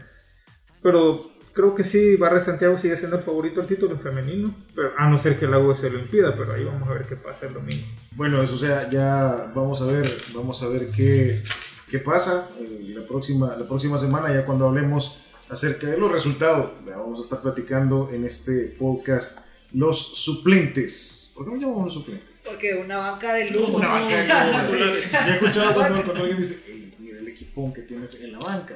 Pero 0.82 1.30
creo 1.52 1.72
que 1.72 1.84
sí, 1.84 2.16
Barra 2.16 2.40
Santiago 2.40 2.76
sigue 2.76 2.96
siendo 2.96 3.18
el 3.18 3.22
favorito 3.22 3.60
al 3.60 3.68
título 3.68 3.96
femenino. 3.96 4.52
Pero, 4.74 4.90
a 4.98 5.08
no 5.08 5.16
ser 5.16 5.38
que 5.38 5.44
el 5.44 5.54
agua 5.54 5.76
se 5.76 5.90
lo 5.90 6.00
impida, 6.00 6.34
pero 6.36 6.52
ahí 6.52 6.64
vamos 6.64 6.88
a 6.88 6.92
ver 6.92 7.06
qué 7.06 7.14
pasa 7.14 7.46
el 7.46 7.54
domingo. 7.54 7.86
Bueno, 8.16 8.42
eso 8.42 8.58
sea, 8.58 8.90
ya 8.90 9.52
vamos 9.54 9.80
a 9.80 9.86
ver, 9.86 10.06
vamos 10.34 10.60
a 10.64 10.68
ver 10.68 10.88
qué, 10.90 11.40
qué 11.88 12.00
pasa 12.00 12.50
eh, 12.58 12.94
la, 12.96 13.06
próxima, 13.06 13.54
la 13.56 13.66
próxima 13.66 13.96
semana, 13.96 14.34
ya 14.34 14.44
cuando 14.44 14.66
hablemos 14.66 15.26
acerca 15.48 15.86
de 15.86 15.98
los 15.98 16.10
resultados. 16.10 16.72
Vamos 16.84 17.20
a 17.20 17.22
estar 17.22 17.40
platicando 17.40 18.10
en 18.12 18.24
este 18.24 18.74
podcast 18.76 19.38
los 19.72 19.98
suplentes. 19.98 21.32
¿Por 21.36 21.44
qué 21.44 21.52
no 21.52 21.60
llamamos 21.60 21.84
los 21.84 21.94
suplentes? 21.94 22.31
Porque 22.44 22.74
una 22.74 22.98
banca 22.98 23.34
de 23.34 23.50
lujo. 23.50 23.76
Una 23.76 23.88
banca 23.88 24.16
de. 24.22 24.28
Ya 25.12 25.28
he 25.28 25.32
escuchado 25.34 25.74
cuando, 25.74 26.02
cuando 26.02 26.20
alguien 26.22 26.38
dice, 26.38 26.60
"Ey, 26.72 26.92
mira 26.98 27.18
el 27.20 27.28
equipo 27.28 27.52
ping-pong 27.52 27.72
que 27.74 27.82
tienes 27.82 28.20
en 28.20 28.32
la 28.32 28.38
banca. 28.38 28.74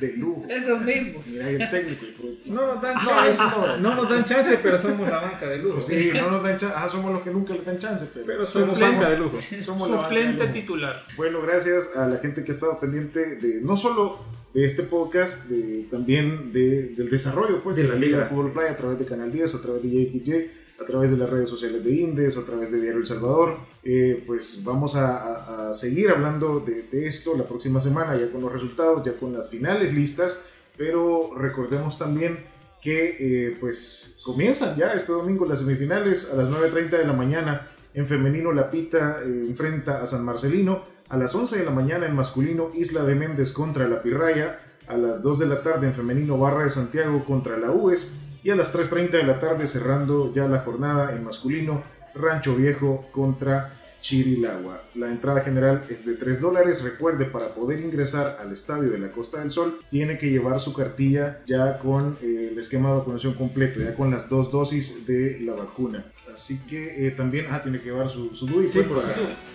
De 0.00 0.12
lujo. 0.16 0.44
Eso 0.48 0.78
mismo. 0.78 1.22
Mira 1.26 1.48
el 1.48 1.70
técnico. 1.70 2.06
No 2.46 2.66
nos 2.74 2.82
dan 2.82 2.94
No, 2.94 3.00
chance, 3.04 3.30
eso 3.30 3.50
no. 3.50 3.76
no 3.78 3.94
nos 3.94 4.10
dan 4.10 4.24
chance, 4.24 4.58
pero 4.62 4.78
somos 4.78 5.08
la 5.08 5.18
banca 5.20 5.46
de 5.46 5.58
lujo. 5.58 5.80
Sí, 5.80 6.10
no 6.14 6.30
nos 6.30 6.42
dan 6.42 6.56
chance. 6.58 6.74
Ah, 6.76 6.88
somos 6.88 7.12
los 7.12 7.22
que 7.22 7.30
nunca 7.30 7.54
le 7.54 7.62
dan 7.62 7.78
chance. 7.78 8.06
Pero, 8.12 8.26
Pero 8.26 8.44
somos 8.44 8.78
somos 8.78 8.94
banca 8.94 9.10
de 9.10 9.16
lujo. 9.18 9.38
Somos 9.60 9.88
la 9.90 9.96
banca 9.96 10.08
de 10.10 10.14
Suplente 10.16 10.42
lujo. 10.44 10.52
titular. 10.52 11.04
Bueno, 11.16 11.40
gracias 11.42 11.96
a 11.96 12.06
la 12.06 12.16
gente 12.18 12.44
que 12.44 12.52
ha 12.52 12.54
estado 12.54 12.78
pendiente 12.80 13.36
de 13.36 13.60
no 13.62 13.76
solo 13.76 14.18
de 14.52 14.64
este 14.64 14.82
podcast, 14.84 15.44
de, 15.46 15.84
también 15.90 16.52
de, 16.52 16.88
del 16.88 17.08
desarrollo 17.10 17.60
pues, 17.62 17.76
de, 17.76 17.82
De 17.82 17.88
la 17.88 17.94
la 17.94 18.00
Liga 18.00 18.18
de 18.18 18.24
Fútbol 18.24 18.52
Playa 18.52 18.72
a 18.72 18.76
través 18.76 18.98
de 18.98 19.04
Canal 19.04 19.30
10, 19.30 19.54
a 19.54 19.62
través 19.62 19.82
de 19.82 19.88
JXJ, 19.90 20.50
a 20.80 20.84
través 20.84 21.10
de 21.10 21.16
las 21.16 21.30
redes 21.30 21.48
sociales 21.48 21.82
de 21.82 21.94
Indes, 21.94 22.36
a 22.36 22.44
través 22.44 22.70
de 22.72 22.80
Diario 22.80 23.00
El 23.00 23.06
Salvador. 23.06 23.58
Eh, 23.82 24.22
pues 24.26 24.62
vamos 24.64 24.96
a, 24.96 25.72
seguir 25.72 26.10
hablando 26.10 26.60
de, 26.60 26.82
de 26.84 27.06
esto 27.06 27.36
la 27.36 27.46
próxima 27.46 27.80
semana, 27.80 28.16
ya 28.16 28.30
con 28.30 28.40
los 28.40 28.52
resultados, 28.52 29.02
ya 29.04 29.16
con 29.16 29.32
las 29.32 29.48
finales 29.48 29.92
listas, 29.92 30.42
pero 30.76 31.30
recordemos 31.36 31.98
también 31.98 32.34
que 32.80 33.16
eh, 33.18 33.56
pues 33.58 34.16
comienzan 34.22 34.76
ya 34.76 34.92
este 34.92 35.12
domingo 35.12 35.44
las 35.44 35.60
semifinales 35.60 36.30
a 36.32 36.36
las 36.36 36.48
9.30 36.48 36.90
de 36.90 37.04
la 37.04 37.12
mañana. 37.12 37.68
En 37.94 38.06
femenino 38.06 38.52
La 38.52 38.70
Pita 38.70 39.18
eh, 39.22 39.44
enfrenta 39.48 40.02
a 40.02 40.06
San 40.06 40.24
Marcelino. 40.24 40.82
A 41.08 41.16
las 41.16 41.34
11 41.34 41.58
de 41.58 41.64
la 41.64 41.70
mañana 41.70 42.06
en 42.06 42.14
masculino 42.14 42.70
Isla 42.74 43.02
de 43.04 43.14
Méndez 43.14 43.52
contra 43.52 43.88
La 43.88 44.02
Pirraya. 44.02 44.60
A 44.86 44.96
las 44.96 45.22
2 45.22 45.40
de 45.40 45.46
la 45.46 45.62
tarde 45.62 45.86
en 45.86 45.94
femenino 45.94 46.38
Barra 46.38 46.62
de 46.62 46.70
Santiago 46.70 47.24
contra 47.24 47.56
la 47.56 47.72
UES. 47.72 48.12
Y 48.46 48.50
a 48.50 48.54
las 48.54 48.72
3.30 48.72 49.10
de 49.10 49.24
la 49.24 49.40
tarde 49.40 49.66
cerrando 49.66 50.32
ya 50.32 50.46
la 50.46 50.60
jornada 50.60 51.16
en 51.16 51.24
masculino 51.24 51.82
Rancho 52.14 52.54
Viejo 52.54 53.08
contra 53.10 53.76
Chirilagua. 53.98 54.82
La 54.94 55.08
entrada 55.08 55.40
general 55.40 55.82
es 55.90 56.06
de 56.06 56.14
3 56.14 56.40
dólares. 56.40 56.84
Recuerde, 56.84 57.24
para 57.24 57.48
poder 57.48 57.80
ingresar 57.80 58.36
al 58.40 58.52
estadio 58.52 58.90
de 58.90 59.00
la 59.00 59.10
Costa 59.10 59.40
del 59.40 59.50
Sol, 59.50 59.80
tiene 59.90 60.16
que 60.16 60.30
llevar 60.30 60.60
su 60.60 60.74
cartilla 60.74 61.42
ya 61.44 61.76
con 61.76 62.18
eh, 62.22 62.50
el 62.52 62.56
esquema 62.56 62.90
de 62.90 62.98
vacunación 62.98 63.34
completo, 63.34 63.80
ya 63.80 63.96
con 63.96 64.12
las 64.12 64.28
dos 64.28 64.52
dosis 64.52 65.04
de 65.08 65.40
la 65.40 65.54
vacuna. 65.54 66.06
Así 66.32 66.60
que 66.68 67.04
eh, 67.04 67.10
también 67.10 67.46
ah, 67.50 67.60
tiene 67.60 67.80
que 67.80 67.86
llevar 67.86 68.08
su, 68.08 68.32
su 68.32 68.46
DUI 68.46 68.68
Sí, 68.68 68.82
pues, 68.82 69.04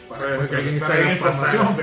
para, 0.10 0.19
para 0.19 0.36
contrarrestar 0.36 0.99
la 0.99 1.13
información. 1.13 1.77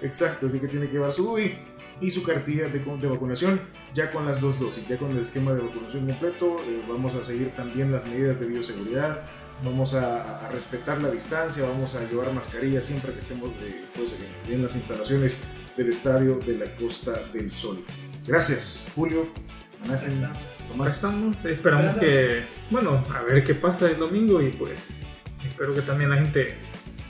Exacto, 0.00 0.46
así 0.46 0.60
que 0.60 0.68
tiene 0.68 0.86
que 0.86 0.94
llevar 0.94 1.12
su 1.12 1.24
DUI 1.24 1.58
y 2.00 2.10
su 2.10 2.22
cartilla 2.22 2.68
de, 2.68 2.78
de 2.78 3.06
vacunación 3.06 3.60
ya 3.94 4.10
con 4.10 4.24
las 4.24 4.40
dos 4.40 4.58
dosis, 4.60 4.86
ya 4.88 4.98
con 4.98 5.10
el 5.10 5.18
esquema 5.18 5.52
de 5.52 5.62
vacunación 5.62 6.06
completo. 6.06 6.56
eh, 6.66 6.82
vamos 6.88 7.14
a 7.14 7.24
seguir 7.24 7.50
también 7.54 7.90
las 7.92 8.06
medidas 8.06 8.40
de 8.40 8.46
bioseguridad, 8.46 9.22
vamos 9.64 9.94
a, 9.94 10.46
a 10.46 10.48
respetar 10.50 11.02
la 11.02 11.10
distancia, 11.10 11.64
vamos 11.64 11.94
a 11.94 12.04
llevar 12.08 12.32
mascarilla 12.32 12.80
siempre 12.80 13.12
que 13.12 13.18
estemos 13.18 13.50
eh, 13.62 13.84
pues, 13.94 14.12
eh, 14.12 14.54
en 14.54 14.62
las 14.62 14.76
instalaciones 14.76 15.38
del 15.76 15.88
estadio 15.88 16.38
de 16.38 16.58
la 16.58 16.66
Costa 16.76 17.12
del 17.32 17.50
Sol. 17.50 17.78
Gracias, 18.26 18.84
Julio. 18.94 19.28
Acá 19.84 20.00
Tomás. 20.68 20.94
estamos, 20.96 21.44
esperamos 21.44 21.96
que, 21.96 22.44
bueno, 22.70 23.02
a 23.14 23.22
ver 23.22 23.42
qué 23.42 23.54
pasa 23.54 23.88
el 23.88 23.98
domingo 23.98 24.42
y 24.42 24.50
pues 24.50 25.04
espero 25.48 25.72
que 25.72 25.82
también 25.82 26.10
la 26.10 26.16
gente 26.16 26.58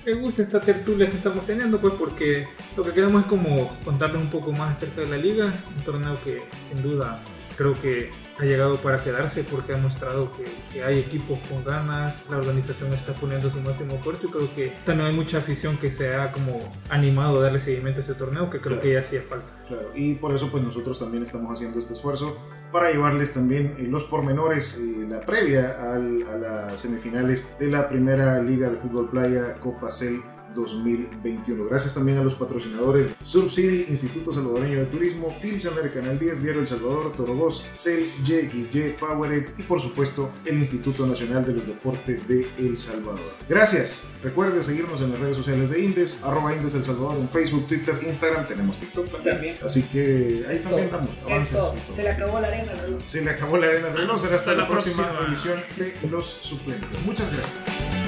le 0.09 0.15
guste 0.15 0.43
esta 0.43 0.61
tertulia 0.61 1.11
que 1.11 1.17
estamos 1.17 1.45
teniendo, 1.45 1.79
pues 1.81 1.93
porque 1.99 2.47
lo 2.77 2.83
que 2.83 2.93
queremos 2.93 3.23
es 3.25 3.29
como 3.29 3.77
contarles 3.85 4.23
un 4.23 4.31
poco 4.31 4.53
más 4.53 4.71
acerca 4.77 5.03
de 5.03 5.09
la 5.09 5.17
liga, 5.19 5.53
un 5.77 5.85
torneo 5.85 6.17
que 6.25 6.43
sin 6.69 6.83
duda 6.83 7.23
creo 7.59 7.75
que 7.75 8.11
ha 8.39 8.45
llegado 8.45 8.77
para 8.81 9.03
quedarse 9.03 9.43
porque 9.45 9.75
ha 9.75 9.77
mostrado 9.77 10.31
que, 10.33 10.45
que 10.73 10.83
hay 10.85 11.01
equipos 11.01 11.39
con 11.49 11.63
ganas, 11.65 12.23
la 12.31 12.39
organización 12.39 12.93
está 12.95 13.13
poniendo 13.13 13.51
su 13.51 13.61
máximo 13.61 13.95
esfuerzo 13.97 14.29
y 14.29 14.31
creo 14.31 14.55
que 14.55 14.73
también 14.87 15.11
hay 15.11 15.15
mucha 15.17 15.39
afición 15.39 15.77
que 15.77 15.91
se 15.91 16.15
ha 16.15 16.31
como 16.33 16.59
animado 16.89 17.41
a 17.41 17.43
darle 17.43 17.59
seguimiento 17.59 18.01
a 18.01 18.05
ese 18.05 18.15
torneo 18.15 18.49
que 18.49 18.61
creo 18.61 18.77
Claro. 18.77 18.83
que 18.83 18.93
ya 18.93 19.01
hacía 19.01 19.23
falta. 19.23 19.53
Claro, 19.67 19.91
y 19.95 20.15
por 20.15 20.33
eso 20.35 20.49
pues 20.51 20.63
nosotros 20.63 20.99
también 21.01 21.25
estamos 21.25 21.53
haciendo 21.53 21.81
este 21.81 21.95
esfuerzo 21.95 22.39
para 22.73 22.91
llevarles 22.91 23.33
también 23.33 23.75
eh, 23.79 23.87
los 23.89 24.05
pormenores, 24.05 24.79
eh, 24.79 25.07
la 25.09 25.21
previa 25.21 25.77
a 25.93 25.99
las 25.99 26.81
semifinales 26.81 27.57
de 27.59 27.69
la 27.69 27.89
primera 27.89 28.41
liga 28.43 28.69
de 28.69 28.77
fútbol 28.77 29.09
playa 29.09 29.59
Copa 29.59 29.91
Cel 29.91 30.23
2021. 30.61 31.65
Gracias 31.67 31.95
también 31.95 32.19
a 32.19 32.23
los 32.25 32.35
patrocinadores 32.35 33.09
Surf 33.23 33.51
City, 33.53 33.87
Instituto 33.89 34.33
Salvadoreño 34.33 34.79
de 34.79 34.85
Turismo, 34.87 35.35
Pilsener, 35.41 35.91
Canal 35.91 36.19
10, 36.19 36.43
Diario 36.43 36.61
El 36.61 36.67
Salvador, 36.67 37.13
Torobos, 37.17 37.67
Cel, 37.73 38.09
JXY, 38.25 38.97
Powered 38.99 39.47
y 39.59 39.63
por 39.63 39.81
supuesto 39.81 40.31
el 40.45 40.59
Instituto 40.59 41.07
Nacional 41.07 41.45
de 41.45 41.53
los 41.55 41.67
Deportes 41.67 42.27
de 42.29 42.49
El 42.59 42.77
Salvador. 42.77 43.33
Gracias. 43.49 44.07
Recuerde 44.23 44.63
seguirnos 44.63 45.01
en 45.01 45.13
las 45.13 45.21
redes 45.21 45.37
sociales 45.37 45.71
de 45.71 45.81
Indes, 45.85 46.23
arroba 46.25 46.55
Indes 46.55 46.75
El 46.75 46.85
Salvador 46.85 47.17
en 47.19 47.29
Facebook, 47.29 47.67
Twitter, 47.69 47.95
Instagram, 48.05 48.47
tenemos 48.47 48.79
TikTok 48.79 49.07
también. 49.11 49.29
También. 49.35 49.57
Así 49.65 49.83
que 49.83 50.45
ahí 50.49 50.59
también 50.59 50.91
damos 50.91 51.11
avances. 51.25 51.57
Todo, 51.57 51.75
se 51.87 52.03
le 52.03 52.11
acabó 52.11 52.41
la 52.41 52.49
arena 52.49 52.73
al 52.73 52.79
reloj. 52.81 53.03
Se 53.05 53.23
le 53.23 53.31
acabó 53.31 53.57
la 53.57 53.67
arena 53.67 53.89
del 53.89 53.97
reloj. 53.99 54.19
Será 54.19 54.37
hasta, 54.37 54.51
Hasta 54.51 54.53
la, 54.55 54.63
la 54.63 54.69
próxima, 54.69 55.09
próxima. 55.09 55.29
edición 55.29 55.59
de 55.77 56.09
Los 56.09 56.25
Suplentes. 56.27 57.01
Muchas 57.05 57.33
gracias. 57.33 58.08